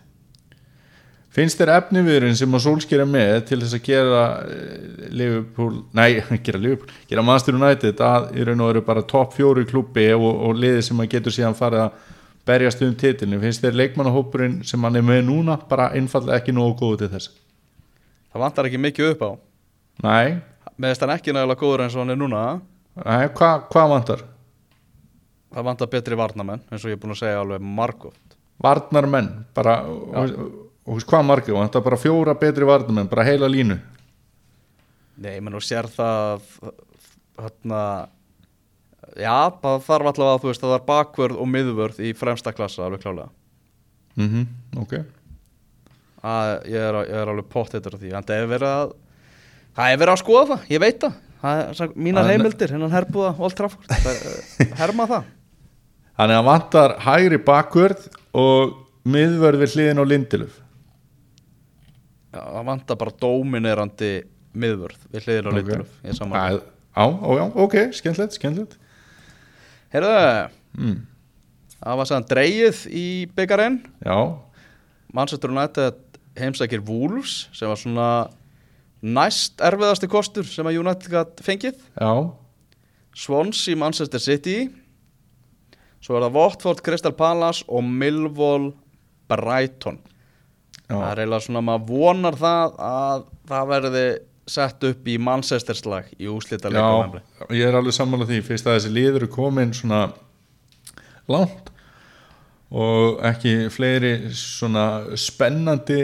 [1.36, 6.22] finnst þér efniviðurinn sem að Solskjær er með til þess að gera eh, Liverpool, nei,
[6.46, 10.30] gera Liverpool gera Manchester United að í raun og veru bara topp fjóri klubbi og,
[10.48, 12.05] og liði sem að getur síðan farið að
[12.46, 16.76] berjast um titilin finnst þér leikmannahópurinn sem hann er með núna bara einfallega ekki nógu
[16.80, 17.32] góðu til þess?
[18.32, 19.30] Það vantar ekki mikið upp á.
[20.06, 20.28] Nei,
[20.76, 22.40] Með þess hann ekki nægilega góður eins og hann er núna.
[23.00, 24.22] Nei hvað hva vantar?
[25.56, 28.36] Það vantar betri varnamenn eins og ég er búin að segja alveg margótt.
[28.60, 30.34] Varnarmenn bara, og,
[31.08, 31.56] hvað margir?
[31.56, 33.78] Vantar bara fjóra betri varnarmenn, bara heila línu.
[35.24, 36.44] Nei, menn og sér það
[37.40, 37.80] hérna
[39.16, 42.52] Já, það þarf allavega að þú veist að það er bakvörð og miðvörð í fremsta
[42.56, 43.30] klassa alveg klálega
[44.16, 44.46] mm
[44.82, 44.96] ok.
[46.26, 48.10] Að ég er, ég er alveg pott þetta því.
[48.16, 48.92] En það er verið að
[49.76, 51.18] það er verið að skoða það, ég veit það.
[51.42, 55.26] Það er mínar heimildir, hennan herbúða Old Trafford, það eh, herma það.
[56.16, 58.06] Þannig að vantar hægri bakvörð
[58.40, 58.72] og
[59.06, 60.56] miðvörð við hliðin á Lindelöf.
[62.32, 64.10] Já, það vantar bara dóminerandi
[64.56, 65.60] miðvörð við hliðin Ok.
[65.60, 65.86] okay.
[66.08, 66.44] ég saman Á,
[66.96, 68.76] á, á, já, ok, skemmtilegt, skemmtilegt
[69.94, 70.16] Heyrðu,
[70.80, 70.96] mm.
[71.78, 74.18] það var sæðan dreigið í byggarinn Já,
[75.14, 76.02] Manchester United
[76.36, 78.08] heimsækir Wolves sem var svona
[79.06, 81.78] næst erfiðasti kostur sem að United gat fengið.
[81.94, 82.32] Já,
[83.16, 84.66] Swansea Manchester City.
[86.04, 88.70] Svo er það Watford Crystal Palace og Millwall
[89.30, 89.98] Brighton.
[90.86, 91.08] Það já.
[91.08, 94.06] er eiginlega svona maður vonar það að það verði
[94.46, 98.92] sett upp í Manchester slag í Já, ég er alveg sammála því fyrst að þessi
[98.94, 100.04] liður er komin svona
[101.30, 101.72] langt
[102.70, 105.98] og ekki fleiri svona spennandi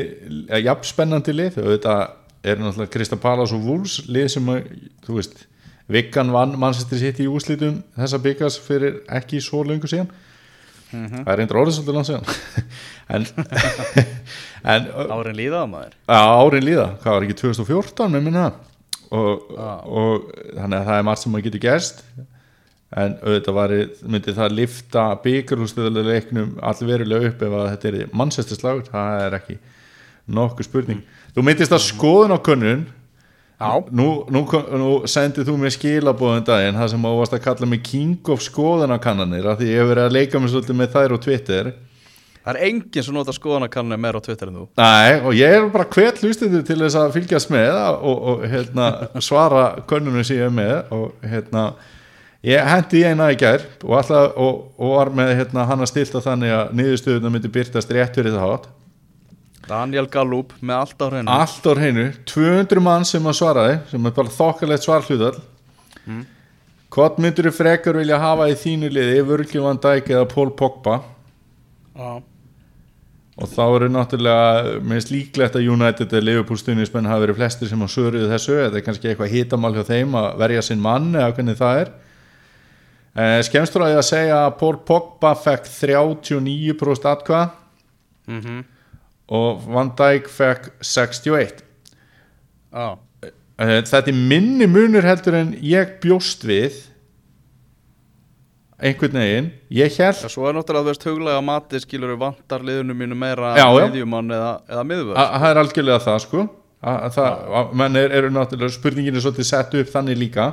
[0.49, 1.57] eða jafn spennandi lið.
[1.59, 1.95] Þetta
[2.43, 4.69] er náttúrulega Krista Palas og Wolves lið sem að,
[5.07, 5.47] þú veist
[5.93, 10.11] Viggan vann Manchester City í úslitum þessa byggas fyrir ekki svo lengur síðan
[10.93, 12.27] það er reyndur orðið svolítið langt síðan.
[13.13, 13.25] En,
[14.73, 15.97] en árin líðað maður.
[16.07, 18.45] Já, árin líða, hvað var ekki 2014 með minna
[19.13, 19.67] og, Já.
[19.85, 22.05] og þannig að það er margt sem maður getur gerst.
[23.03, 23.75] En auðvitað var,
[24.15, 28.89] myndi það lifta byggarhústöðuleiknum allverulega upp ef að þetta er mannsestur slagur.
[28.89, 29.59] Það er ekki
[30.39, 31.05] nokkuð spurning.
[31.35, 32.87] Þú myndist að skoðun á könnun.
[32.87, 33.02] Já.
[33.95, 34.43] Nú, nú,
[34.81, 39.49] nú sendið þú mér skilabóðum daginn það sem ávast að kalla mig king of skoðunarkannanir
[39.53, 41.73] af því ég hef verið að leika mig svolítið með þær á Twitter.
[42.43, 44.67] Það er enginn sem nota skoðanakannu meira á Twitter en þú.
[44.81, 48.89] Nei, og ég er bara hvet hlustendur til þess að fylgjast með og, og hérna,
[49.23, 51.69] svara könnunum sem ég er með og hérna
[52.43, 56.55] ég hendi eina í gær og, alltaf, og, og var með hérna, hana stilta þannig
[56.57, 58.71] að niðurstöðuna myndi byrtast rétt fyrir það hátt
[59.73, 61.33] Daniel Gallup með allt á hreinu.
[61.33, 65.39] Allt á hreinu, 200 mann sem að svaraði sem er bara þokkalegt svarhlutall
[66.05, 66.27] mm.
[66.93, 71.01] hvort myndur þú frekar vilja hafa í þínu liði Virgil van Dijk eða Paul Pogba?
[71.93, 72.13] Já.
[73.43, 77.85] og þá eru náttúrulega minnst líklegt að United eða Liverpool stuðnismenn hafa verið flestir sem
[77.85, 78.59] að söruðu þessu.
[78.61, 81.91] Þetta er kannski eitthvað hitamál hjá þeim að verja sinn mann eða hvernig það er.
[83.13, 87.59] Eh, skemmstur að ég að segja að Paul Pogba fekk 39% atkvað
[88.31, 88.63] Mm
[89.33, 91.63] og Van Dijk fekk 61
[92.73, 92.87] Já.
[93.61, 96.79] Eh, þetta er minni munur heldur en ég bjóst við.
[98.83, 99.51] Einhvern veginn.
[99.71, 103.53] Ég held Já, svo er náttúrulega þú veist huglega mati skilur vantar liðunum mínu meira
[103.55, 103.85] Já, já.
[103.93, 106.47] miðjumann eða, eða miðvörð að það er algjörlega það sko.
[106.83, 110.49] Að, að það, að menn er, eru náttúrulega spurningin er svolítið sett upp þannig líka.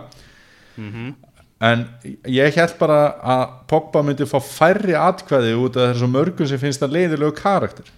[1.59, 1.81] En
[2.29, 6.83] ég held bara að Pogba myndi fá færri atkvæði út af þessu mörgum sem finnst
[6.83, 7.89] það leiðilegu karakter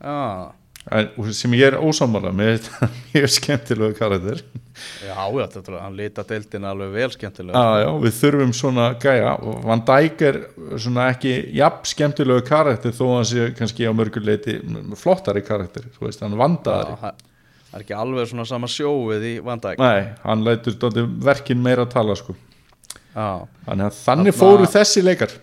[0.00, 0.52] Já,
[0.96, 2.68] en, sem ég er ósámála með
[3.12, 4.40] mjög skemmtilegu karakter.
[5.04, 8.86] Já, já þetta, er- hann lita deildin alveg vel skemmtilega já, já, við þurfum svona
[9.02, 9.34] gæja.
[9.66, 10.38] Van Dijk er
[10.80, 14.56] svona ekki jafn skemmtilegu karakter þó að hann sé kannski á mörguleiti
[14.96, 16.96] flottari karakter, þú veist, hann vandaðari.
[16.96, 17.12] Já,
[17.70, 19.82] það er ekki alveg svona sama sjóið í Van Dijk.
[19.84, 20.80] Nei, hann lætur
[21.28, 22.34] verkin meira að tala sko.
[23.10, 23.28] Já,
[23.66, 25.36] Þannig að þannig fóru þessi leikar.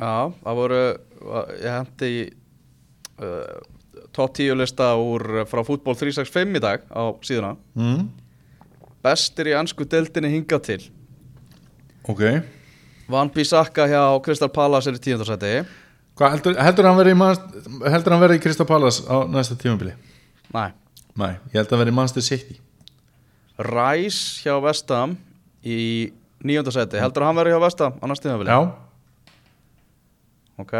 [0.00, 0.12] Já,
[0.44, 0.82] það voru
[1.62, 2.12] ég hendi
[3.20, 3.60] uh,
[4.16, 7.54] top 10 lista úr frá fútból 365 í dag á síðuna.
[7.78, 8.08] Mm.
[9.04, 10.80] bestir í ansku deildinni hingað til.
[12.08, 12.24] Ok.
[13.10, 15.54] Van Bissaka hjá Crystal Palace er í tíundarsæti
[16.20, 19.94] heldur, heldur hann verið í, í Crystal Palace á næsta tímabili?
[20.52, 20.72] Næ,
[21.16, 22.58] Nei, ég held að verið í Manchester City.
[23.60, 25.16] Rice hjá Vestham
[25.64, 26.12] í
[26.44, 28.52] níundarsæti heldur hann verið hjá Vestham á næsta tímabili?
[28.52, 28.60] Já,
[30.60, 30.74] Ok,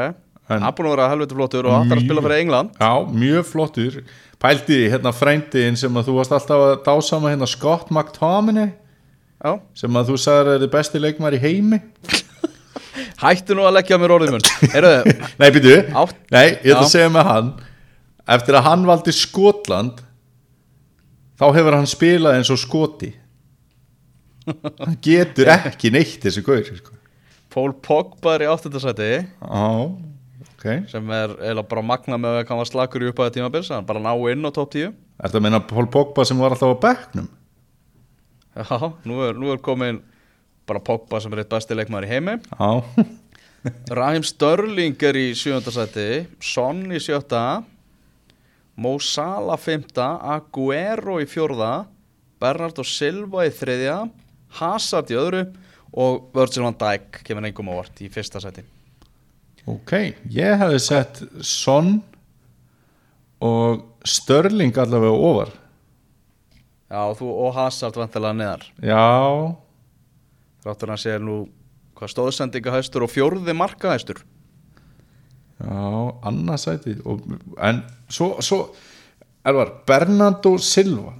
[0.50, 2.74] hann er búin að vera helviti flottur og hann er að spila fyrir England.
[2.80, 2.92] Já,
[3.22, 3.96] mjög flottur.
[4.40, 8.70] Pældi því, hérna frændiðin sem að þú varst alltaf að dásama hérna Scott McTominay
[9.40, 11.80] Já, sem að þú sagðir er þið besti leikmar í heimi.
[13.22, 17.28] Hættu nú að leggja mér Heyrðu, Nei, býtu, Átt- nei, ég ætla að segja með
[17.28, 17.50] hann
[18.30, 20.00] Eftir að hann valdi Skotland
[21.40, 23.14] þá hefur hann spilað eins og skoti.
[24.80, 26.96] Hann getur ekki neitt þessi gaur sko.
[27.50, 29.64] Pól Pogba er í áttundasæti Já,
[30.60, 30.88] ok.
[30.92, 34.02] Sem er eiginlega bara magna með að hann var slakur í upphæðu tímabils hann bara
[34.04, 36.82] ná inn á top 10 Er það að meina Pól Pogba sem var alltaf á
[36.84, 37.26] bekknum?
[38.60, 38.76] Já,
[39.08, 39.98] nú er, nú er komin
[40.68, 42.36] bara Pogba sem er eitt besti leikmaður í heimi.
[42.54, 42.70] Já,
[43.98, 47.62] Raheem Störling er í sjöndasæti Son í sjötta
[48.80, 51.84] Mo Salah fymta Aguero í fjórða
[52.40, 53.98] Bernardo Silva í þriðja
[54.62, 55.44] Hazard í öðru
[56.00, 58.64] og Virgil van Dijk kemur engum ávart í fyrsta sæti
[59.68, 59.92] ok
[60.30, 61.98] Ég hefði sett Son
[63.40, 65.50] og Störling allavega ofar.
[66.90, 68.64] Já, þú og Hazard vantilega neðar.
[68.82, 69.56] Já,
[70.64, 71.36] Þráttur hann sé nú
[71.96, 74.22] hvað stóðsendinga hæstur og fjórði marka hæstur
[75.60, 76.96] já, annarsæti
[77.60, 78.74] En svo, svo
[79.44, 81.14] Elvar, Bernardo Silva.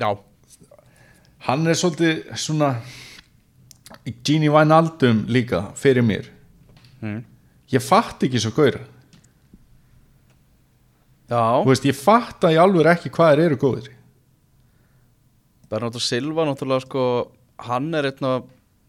[0.00, 0.16] Já,
[1.40, 2.74] Hann er svolítið svona
[4.24, 6.26] Gini Wijnaldum líka fyrir mér.
[7.00, 7.22] Mm.
[7.70, 8.86] Ég fatt ekki svo gauðra
[11.30, 13.90] Já Þú veist, ég fatt að ég alveg ekki hvað þeir eru góðir
[15.70, 17.04] Bernardo Silva náttúrulega sko
[17.62, 18.48] hann er einn af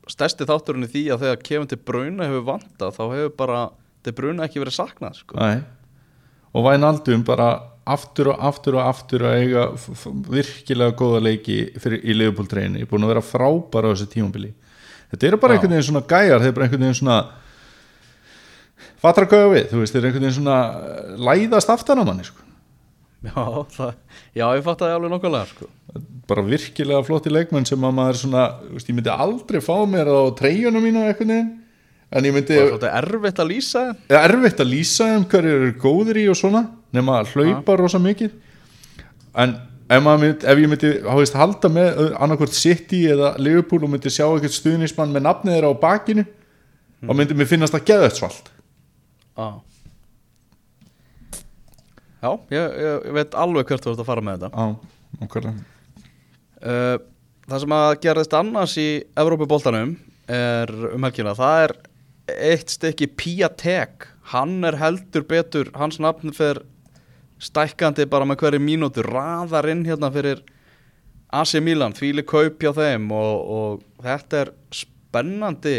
[0.09, 3.59] stærsti þátturinn í því að þegar kemur til Bruna hefur vantað þá hefur bara
[4.01, 5.37] til Bruna ekki verið saknað sko.
[5.37, 5.61] Nei.
[6.51, 7.51] og Wijnaldum bara
[7.91, 9.67] aftur og aftur og aftur að eiga
[10.31, 14.51] virkilega góða leiki fyrir, í Leopold treyni, búin að vera frábæra á þessu tímabili
[15.13, 15.59] þetta eru bara Já.
[15.59, 17.19] einhvern veginn svona gæjar, þeir eru bara einhvern veginn svona
[19.01, 22.03] fattar að gauða við, þú veist, þeir eru einhvern veginn svona eh, læðast aftan á
[22.07, 22.47] manni sko.
[23.21, 23.89] Já, það,
[24.33, 25.67] já, ég fatt það alveg nokkulega sko.
[26.31, 30.21] bara virkilega flotti leikmenn sem að maður svona, veist, ég myndi aldrei fá mér á
[30.37, 31.49] treyjunum einhvern veginn
[32.11, 35.73] en ég myndi Það er erfitt að lýsa er erfitt að lýsa þeim hverju eru
[35.83, 36.63] góðir í og svona
[36.95, 38.33] nema að hlaupa rosa mikið.
[39.39, 39.53] En
[39.91, 44.11] ef, maður mynd, ef ég myndi háist, halda með annarkvort City eða Liverpool og myndi
[44.11, 46.25] sjá eitthvað stuðnismann með nafnið þeirra á bakinu
[47.01, 48.51] þá myndi mér finnast það geðvægt svalt
[49.37, 49.61] Já.
[52.21, 54.51] Já, ég, ég, veit alveg hvert þú ert að fara með þetta.
[54.53, 54.65] Á,
[55.25, 55.55] okkarlega
[56.61, 56.97] uh,
[57.49, 59.95] Það sem að gerðist annars í Evrópuboltanum
[60.31, 61.73] er um helgina það er
[62.51, 66.61] eitt stykki Piatek hann er heldur betur hans nafn fer
[67.41, 70.43] stækkandi bara með hverju mínútu raðar inn hérna fyrir
[71.31, 75.77] AC Milan, þvíli kaup hjá þeim og, og þetta er spennandi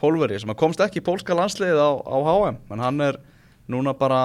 [0.00, 3.20] pólveri sem komst ekki í pólska landsliðið á, á HM en hann er
[3.70, 4.20] núna bara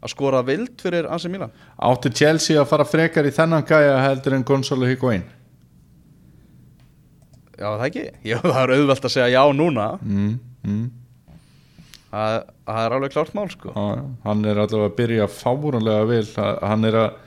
[0.00, 1.52] að skora vild fyrir AC Milan.
[1.76, 5.26] Átti Chelsea að fara frekar í þennan gæja heldur en Gonzalo Higuain
[7.60, 9.86] Já, það ekki, já, það er auðvelt að segja já núna.
[10.00, 10.30] Mm,
[10.64, 10.86] mm.
[12.12, 12.36] það,
[12.70, 13.74] það er alveg klárt mál sko.
[13.74, 14.06] Já.
[14.24, 17.18] hann er allavega að byrja fárunlega Ha- hann er að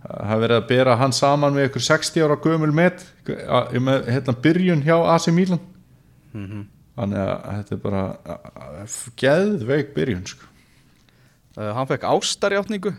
[0.00, 3.02] hafa verið að bera hann saman með ykkur 60 ára gömul met
[3.76, 5.60] með hérna byrjun hjá AC Milan.
[6.32, 6.66] Mm
[6.98, 8.02] þannig að þetta er bara
[9.22, 10.48] geðveik byrjun sko.
[11.58, 12.94] uh, Hann fekk ástarjátningu.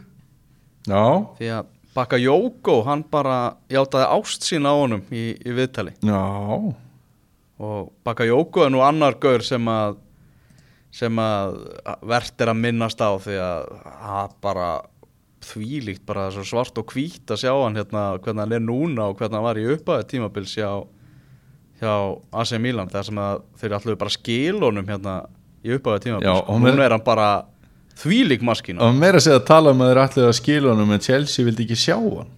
[0.89, 1.03] Já,
[1.37, 5.91] því að Bakayoko, hann bara játaði ást sína á honum í, í viðtali.
[6.07, 6.21] Já.
[7.61, 9.99] Og Bakayoko er nú annar gaur sem að
[10.91, 11.57] sem að
[12.03, 14.69] verðt er að minnast á því að það bara
[15.41, 19.39] þvílíkt bara svart og hvít að sjá hann hérna hvernig hann er núna og hvernig
[19.39, 20.69] hann var í upphæðu tímabils hjá,
[21.82, 21.93] hjá
[22.41, 23.21] AC Milan þar sem
[23.61, 25.15] þeir allir bara skil honum hérna
[25.65, 27.29] í upphæðu Já, tímabils og núna er hann bara
[28.01, 28.82] þvílík maskína.
[28.86, 31.79] Og meira segja að tala um að þeir að skila honum en Chelsea vildi ekki
[31.79, 32.32] sjá hann.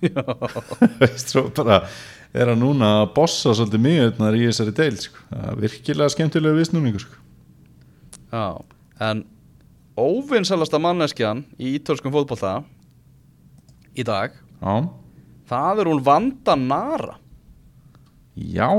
[1.00, 1.82] Veist svo bara
[2.30, 5.24] er hann núna að bossa svolítið miðurnar í þessari deil sko.
[5.30, 7.20] Það virkilega skemmtilega viðsnúningur sko.
[8.30, 8.44] Já,
[9.02, 9.24] en
[9.98, 12.60] óvinnsalasta manneskjan í ítölskum fótbolta
[13.98, 14.74] í dag, já,
[15.50, 17.16] það er hún Vanda Nara
[18.40, 18.70] já.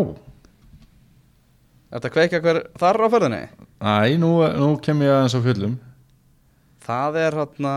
[1.91, 3.41] Þetta kveikja hver þar á ferðinni?
[3.81, 5.79] Æ, nú, nú kem ég aðeins á fullum
[6.81, 7.73] Það er hérna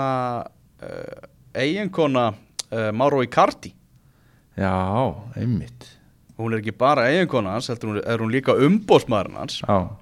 [0.85, 3.74] uh, eiginkona uh, Mauro Icardi.
[4.57, 4.72] Já,
[5.37, 5.91] einmitt.
[6.39, 9.61] Hún er ekki bara eiginkona hans, heldur hún er hún líka umbósmaðurinn hans.
[9.66, 9.93] Já,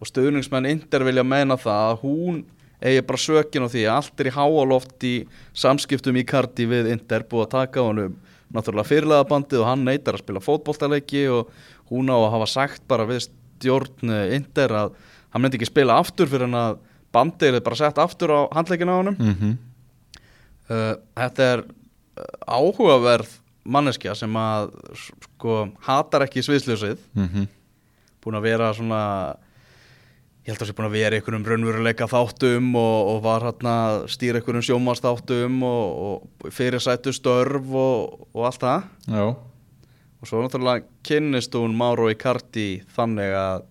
[0.00, 2.42] og stöðningsmenn Inder vilja meina það að hún
[2.84, 5.14] eigi bara sökin á því að allt er í háaloft í
[5.56, 8.18] samskiptum Icardi við Inder búið að taka honum
[8.52, 11.52] náttúrulega fyrirlega bandið og hann neytar að spila fótboltaleiki og
[11.90, 14.98] hún á að hafa sagt bara við stjórn eh, Inder að
[15.34, 16.82] hann myndi ekki spila aftur fyrir hann að
[17.14, 19.16] bandið er bara sett aftur á handleikina á honum.
[19.18, 19.54] Mhm.
[20.64, 23.34] Uh, þetta er uh, áhugaverð
[23.68, 27.02] manneskja sem að sko hatar ekki sviðsljósið.
[27.12, 27.48] Mhm.
[28.24, 29.02] Búin að vera svona
[30.44, 33.46] ég held að það sé búin að vera í einhverjum raunveruleika þáttum og, og var
[33.48, 38.88] hérna að stýra einhverjum sjómanstáttum og, og fyrirsættu störf og, og allt það.
[39.08, 39.24] Já,
[40.24, 43.64] og svo náttúrulega kynnist hún Mauro Icardi þannig að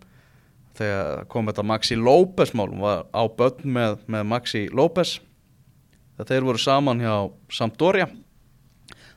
[0.77, 5.15] þegar kom þetta Maxi López mál hún var á börn með, með Maxi López.
[6.13, 7.15] Þegar þeir voru saman hjá
[7.53, 8.05] Sampdoria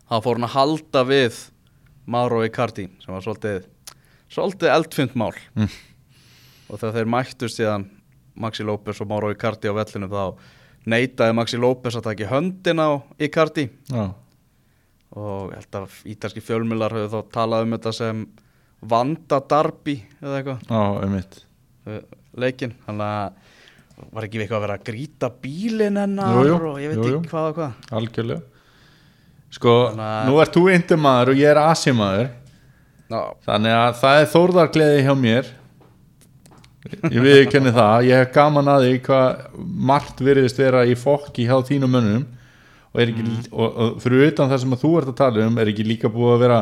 [0.09, 1.41] þá fór hún að halda við
[2.09, 3.67] Mauro Icardi sem var svolítið
[4.33, 5.33] svolítið eldfind mál.
[5.57, 5.69] Mm.
[6.69, 7.87] Og þegar þeir mættust síðan
[8.37, 10.23] Maxi López og Mauro Icardi á vellinu þá
[10.93, 12.91] neitaði Maxi López að taka höndin á
[13.23, 13.69] Icardi.
[13.91, 14.05] Já,
[15.17, 18.27] og ég held að ítalski fjölmilar höfðu þá talað um þetta sem
[18.87, 21.39] vanda darbi eða eitthvað.
[21.87, 22.01] Uh,
[22.37, 22.75] leikinn.
[22.87, 23.45] Þannig að
[24.13, 27.21] var ekki eitthvað að vera að grýta bílinn hennar Jú, jú, og ég veit jú,
[27.21, 27.77] ekki hvað og hvað.
[27.97, 28.43] Algjörlega.
[29.57, 32.29] Sko, að- nú ert þú indimaður og ég er asimaður
[33.07, 35.51] Ná, þannig að það er þórðargleði hjá mér
[37.13, 38.09] ég viðkenni það.
[38.09, 39.45] Ég hef gaman að því hvað
[39.91, 42.27] margt virðist vera í fokki hjá þínum mönnum.
[42.93, 45.71] Og, er ekki, og, og fyrir utan það sem þú ert að tala um er
[45.73, 46.61] ekki líka búið að vera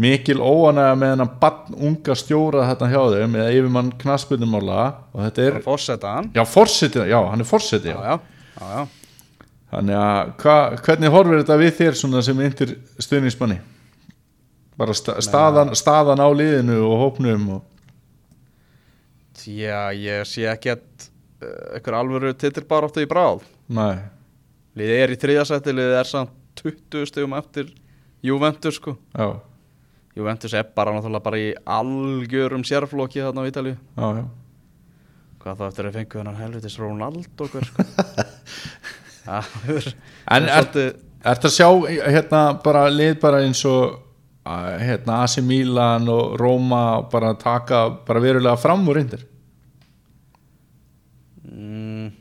[0.00, 4.80] mikil óanæga með hennan bann unga stjóra þetta hjá þeim eða yfirmann knaspinnumála
[5.12, 6.44] og þetta er, bara fórseta hann já,
[7.12, 8.14] já, hann er forseti, já, já.
[8.16, 9.48] já, já, já.
[9.74, 13.58] þannig að hva, hvernig horfir þetta við þér svona sem yndir stuðningsmanni?
[14.80, 17.60] Bara sta, staðan, staðan á liðinu og hópnum og
[19.48, 20.56] já, ég sé uh,
[21.74, 23.46] eitthvað alvöru titilbaráttu í bráð.
[23.72, 24.02] Nei,
[24.78, 27.72] liðið er í þriðasætti, liðið er samt 20 stegum eftir
[28.22, 28.96] Juventus sko.
[29.16, 29.40] Já,
[30.16, 33.76] Juventus er bara náttúrulega bara í algjörum sérflokki þarna á Ítalíu.
[33.96, 34.24] Já, já.
[35.42, 37.86] Hvað þá eftir að fengu hennar helvitis Ronaldo hver sko?
[39.22, 40.94] En það er
[41.30, 41.68] ertu að sjá
[42.10, 44.00] hérna bara lið bara eins og
[44.82, 49.22] hérna AC Milan og Roma bara taka bara verulega fram úr reyndir
[51.52, 52.12] Mm,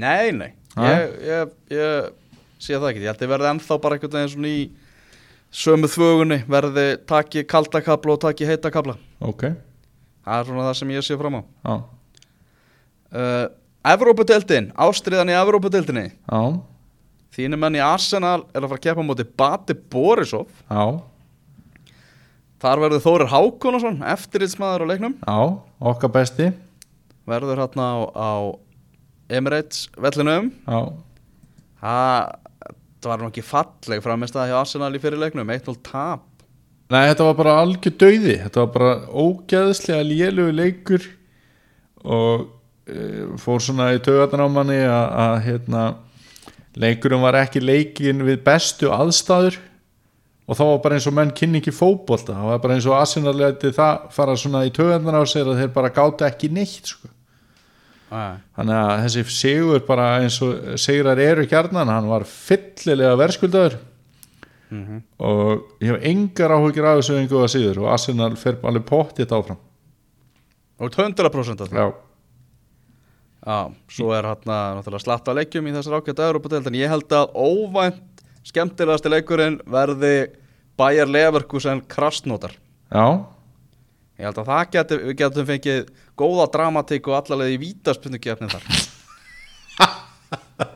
[0.00, 0.50] nei, nei.
[0.76, 2.10] Ég, ég, ég
[2.62, 3.04] sé það ekki.
[3.04, 4.64] Ég held að verði ennþá bara einhvern veginn svona í
[5.50, 9.48] sömu þvögunni verði taki kalda kabla og taki heita kabla Ok,
[10.24, 11.42] Það er svona það sem ég sé fram á.
[11.66, 11.74] Já,
[13.18, 13.46] uh,
[13.90, 16.40] Evrópudeldin, ástriðan í Evrópudeldinni já,
[17.34, 20.48] Þínu menn í Arsenal er að fara að keppa á móti Bati Borisov.
[20.66, 20.98] Já,
[22.60, 25.14] Þar verður Þórir Hákonason eftirritsmaður á leiknum.
[25.24, 25.38] Já,
[25.80, 26.50] okkar besti.
[27.30, 28.30] Verður hérna á, á
[29.30, 30.50] Emirates vellinum.
[31.80, 36.26] Það var nú ekki falleg framist að hjá Arsenal í fyrir leiknum 1-0 tap.
[36.90, 38.36] Nei, þetta var bara algjör dauði.
[38.42, 41.06] Þetta var bara ógeðslega lélugu leikur
[42.02, 42.48] og
[42.90, 43.04] e,
[43.38, 45.84] fór svona í taugarnar á manni að, hérna,
[46.80, 49.60] leikurinn var ekki leikin við bestu aðstæður
[50.50, 52.34] og þá var bara eins og menn kynni ekki fótbolta.
[52.34, 55.62] Það var bara eins og Arsenal leiti það fara svona í taugarnar á sér að
[55.62, 57.06] þeir bara gátu ekki neitt sko.
[58.10, 63.78] Þannig að þessi sigur bara eins og sigrar eru kjarnan hann var fyllilega verðskuldaður.
[64.70, 65.00] Mhm.
[65.18, 69.32] og ég hef engar áhugir af þessu engu að síður og Arsenal fer alveg pottið
[69.34, 69.58] áfram.
[70.78, 71.74] Og 100% af því.
[71.74, 71.92] Já,
[73.40, 77.08] Já, svo er hérna náttúrulega slatt á leikjum í þessar ágæta Európa-deild en ég held
[77.16, 80.28] að óvænt skemmtilegasti leikurinn verði
[80.76, 82.52] Bayer Leverkusen krastnótar
[82.92, 83.24] já,
[84.20, 85.86] Ég held að það geti, við getum fengið
[86.20, 88.64] góða dramatík og allalega í vítaspunni gefnin þar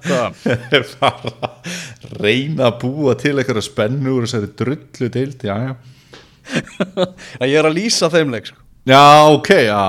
[0.04, 0.46] Hvað?
[0.98, 1.50] bara
[2.24, 5.74] reyna að búa til eitthvað spennu úr þessari drullu deild já, já.
[7.40, 8.58] Að Ég er að lýsa þeim leik sko.
[8.88, 9.82] já, ok, já,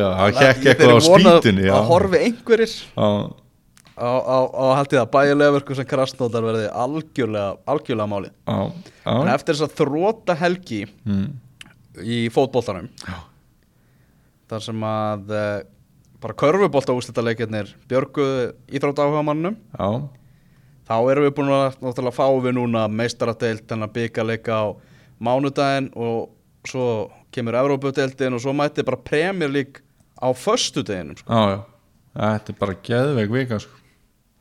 [0.00, 2.74] já það hekk Ég eitthvað á er að- spýtunni já, Að horfi einhverjir.
[2.96, 3.06] Á,
[4.00, 8.32] á, á held ég að Bayer Leverkusen krastnótar verði algjörlega, algjörlega málið.
[8.48, 8.58] Já,
[9.10, 11.26] En já, eftir þess að þróta helgi mm,
[12.06, 13.18] í fótboltanum Já.
[14.50, 15.60] Þar sem að uh,
[16.20, 19.88] bara körfubólta úrslitaleikirnir björguðu íþrótt áhuga mannum já,
[20.90, 24.66] þá erum við búin að náttúrulega fá við núna meistaradeild en að byggarleika á
[25.20, 26.30] mánudaginn og
[26.68, 29.84] svo kemur Evrópudeildin og svo mætti bara League
[30.20, 31.32] á föstudeginum sko.
[31.32, 31.60] já,
[32.14, 33.80] þetta er bara geðveik vika sko.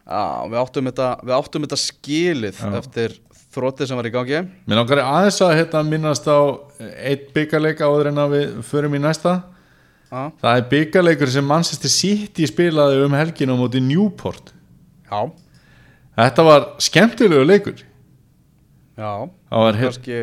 [0.10, 2.70] Já, við áttum þetta, við áttum þetta skilið Já.
[2.80, 3.16] eftir
[3.54, 6.40] þróttið sem var í gangi Mér langar aðeins að hérna, minnast á
[6.98, 9.36] eitt byggarleik áður en að við förum í næsta
[10.10, 14.54] Já, Það er byggarleikur sem Manchester City spilaði um helgin á móti Newport.
[15.10, 15.30] Já,
[16.20, 17.84] Þetta var skemmtilegu leikur.
[19.00, 19.12] Já.
[19.50, 20.18] Það var kannski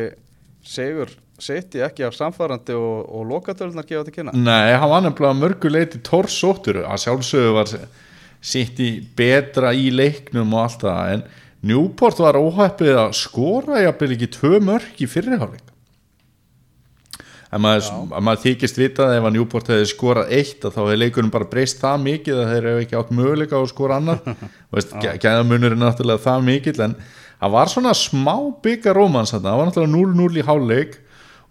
[0.67, 4.33] Sigur City ekki af samfærandi og, og lokatölunar gefa til kynna?
[4.35, 6.83] Nei, hann var nefnilega mörgu leiti torsóttur.
[6.85, 7.73] Að sjálfsögðu var
[8.41, 11.25] City betra í leiknum og allt það en
[11.67, 15.73] Newport var óheppið að skora jafnvel ekki tvö mörg í fyrriháleik
[17.47, 20.99] en maður, að maður þykist vitað ef að Newport hefði skorað eitt að þá hefði
[21.03, 23.99] leikunum bara breyst það mikið að þeir hefði ekki átt möguleika á að skora
[24.75, 26.95] Veist, gæðamunur er náttúrulega það mikill en
[27.39, 30.97] það var svona smá byggar rómans það var náttúrulega 0-0 í háleik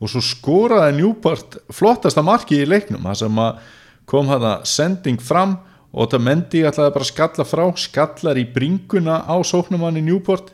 [0.01, 3.07] og svo skoraði Newport flottasta marki í leiknum.
[3.09, 3.63] Það sem að
[4.09, 5.57] kom hann sending fram
[5.97, 10.53] og það mendi ætlaði bara að skalla frá skallar í bringuna á sóknumanni Newport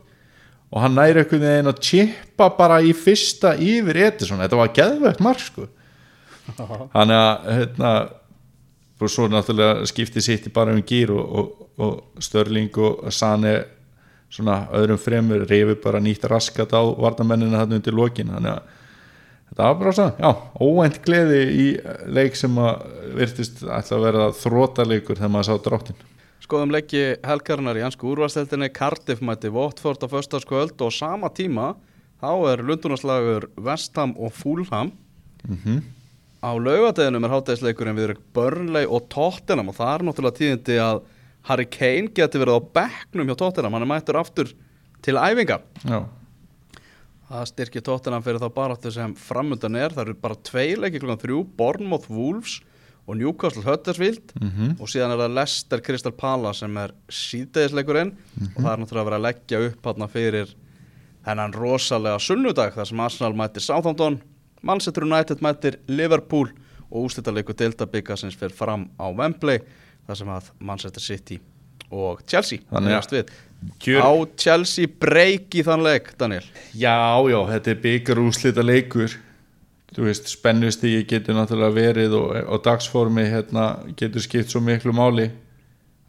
[0.72, 5.22] og hann næri einhvern veginn að chippa bara í fyrsta yfir Edison, þetta var geðvegt
[5.24, 5.68] mark sko.
[6.96, 7.92] Hann að hérna
[9.02, 13.56] og svo náttúrulega skipti sitt í bara um gýr og, og, og Störling og Sane
[14.32, 18.30] svona öðrum fremur reyfi bara nýtt raskat á varnamennina hann undir lokin.
[18.32, 18.62] Þannig að
[19.50, 20.30] þetta var bara svona, já,
[20.62, 21.66] óvænt gleði í
[22.14, 22.86] leik sem að
[23.18, 26.08] virtist ætla að vera þrótaleikur þegar maður sá dráttin
[26.52, 31.70] Skoðum leiki helgarinnar í hansku úrvarsteltinni Cardiff mætti Votford á föstaskvöld og sama tíma
[32.20, 34.90] þá er lundunarslagur Vestham og Fulham.
[36.44, 41.00] Á laugadeginum er hátæðisleikurinn við Burnley og Tottenham og það er náttúrulega tíðindi að
[41.48, 44.52] Harry Kane geti verið á bekknum hjá Tottenham, hann er mættur aftur
[45.00, 45.62] til æfinga.
[45.88, 46.04] Já,
[47.32, 49.96] Það styrkir Tottenham fyrir þá baráttu sem framundan er.
[49.96, 52.60] Það eru bara tvei leiki klukkan þrjú, Bournemouth Wolves
[53.06, 54.32] og Newcastle Huddersfield.
[54.78, 58.12] Og síðan er það Leicester Crystal Palace sem er síðdegisleikurinn.
[58.54, 60.52] Og það er náttúrulega að vera að leggja upp hann fyrir
[61.26, 64.20] þennan rosalega sunnudag þar sem Arsenal mætir Southampton,
[64.62, 66.50] Manchester United mætir Liverpool
[66.90, 69.60] og ústættarleikur Delta-byggasins fyrir fram á Wembley
[70.06, 71.38] þar sem að Manchester City
[71.92, 73.32] og Chelsea Þannig að- eigast við.
[73.78, 76.42] Kjör- Á Chelsea breyk í þann leik, Daniel?
[76.74, 79.14] Já, já, þetta er byggar úslita leikur
[79.92, 83.66] þú veist, spennustígi getur náttúrulega verið og, og dagsformi hérna,
[83.98, 85.28] getur skipt svo miklu máli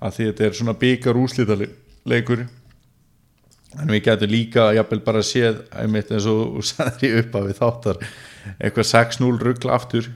[0.03, 1.57] að því þetta er svona byggar úslita
[2.09, 2.45] leikur
[3.79, 7.49] en við getum líka jafnvel bara séð einmitt eins og þú sagðir í upp að
[7.49, 8.01] við þáttar
[8.59, 10.09] eitthvað 6-0 ruggla aftur.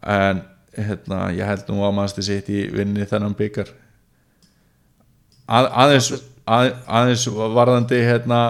[0.00, 0.42] En
[0.76, 3.72] hérna, ég held nú að mannstu sitt í vinni þennan byggar
[5.50, 6.10] að, aðeins,
[6.46, 7.24] að, aðeins
[7.56, 8.40] varðandi hérna,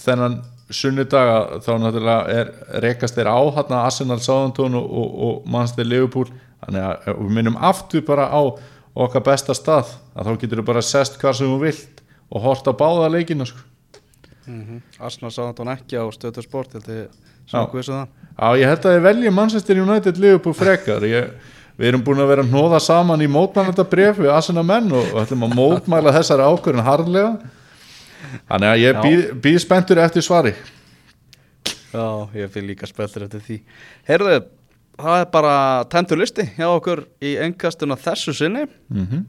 [0.00, 0.40] þennan
[0.74, 2.52] sunnudaga þá náttúrulega er
[2.84, 6.30] rekast þeir á hérna Arsenal Southampton og, og, og Manchester Liverpool.
[6.64, 8.42] Þannig að við minnum aftur bara á
[8.94, 12.68] okkar besta stað að þá getur þú bara sest hvað sem þú vilt og hort
[12.70, 13.62] á báða leikina sko.
[15.00, 17.08] Arsenal sá þetta ekki á stöðu sport held ég
[17.48, 17.66] sem Já.
[18.58, 21.04] ég held að ég velji Manchester United Liverpool frekar.
[21.08, 21.32] Ég,
[21.78, 25.16] við erum búin að vera að hnóða saman í mótmælanda bref við Arsenal menn og
[25.22, 27.32] ætlum að mótmæla þessari ákvörðin harðlega
[28.50, 30.54] þannig að ég býð, býð spenntur eftir svari.
[31.94, 33.60] Já, ég fyrir líka speltur eftir því.
[34.08, 34.40] Heyrðu,
[34.98, 35.54] það er bara
[35.92, 38.66] tentur listi hjá okkur í engastuna þessu sinni.
[38.90, 39.24] Mm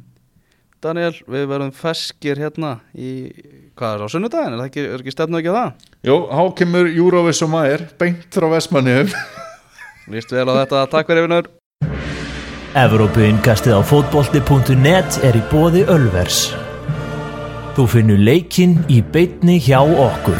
[0.86, 3.32] Daniel, við verðum feskir hérna í,
[3.80, 5.88] hvað er á sunnudaginn, er það ekki, er ekki stefnu ekki á það?
[6.06, 9.10] Jó, há kemur Júróvis og Mæir beint frá Vestmannum
[10.14, 11.50] Líst vel á þetta, takk fyrir vinnur
[12.76, 16.50] Evrópuinkastið á fótbolti.net er í bóði Ölvers.
[17.76, 20.38] Þú finnur leikinn í beitni hjá okkur.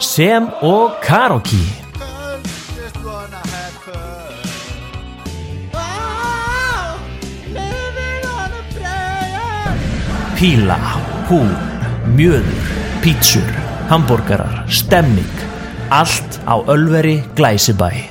[0.00, 1.60] Sem og Karoki.
[10.38, 10.80] Píla,
[11.28, 11.44] hú,
[12.16, 12.74] mjöður,
[13.04, 13.56] pítsur,
[13.92, 15.48] hambúrgarar, stemming.
[15.92, 18.07] Allt á Ölveri Glæsibæ.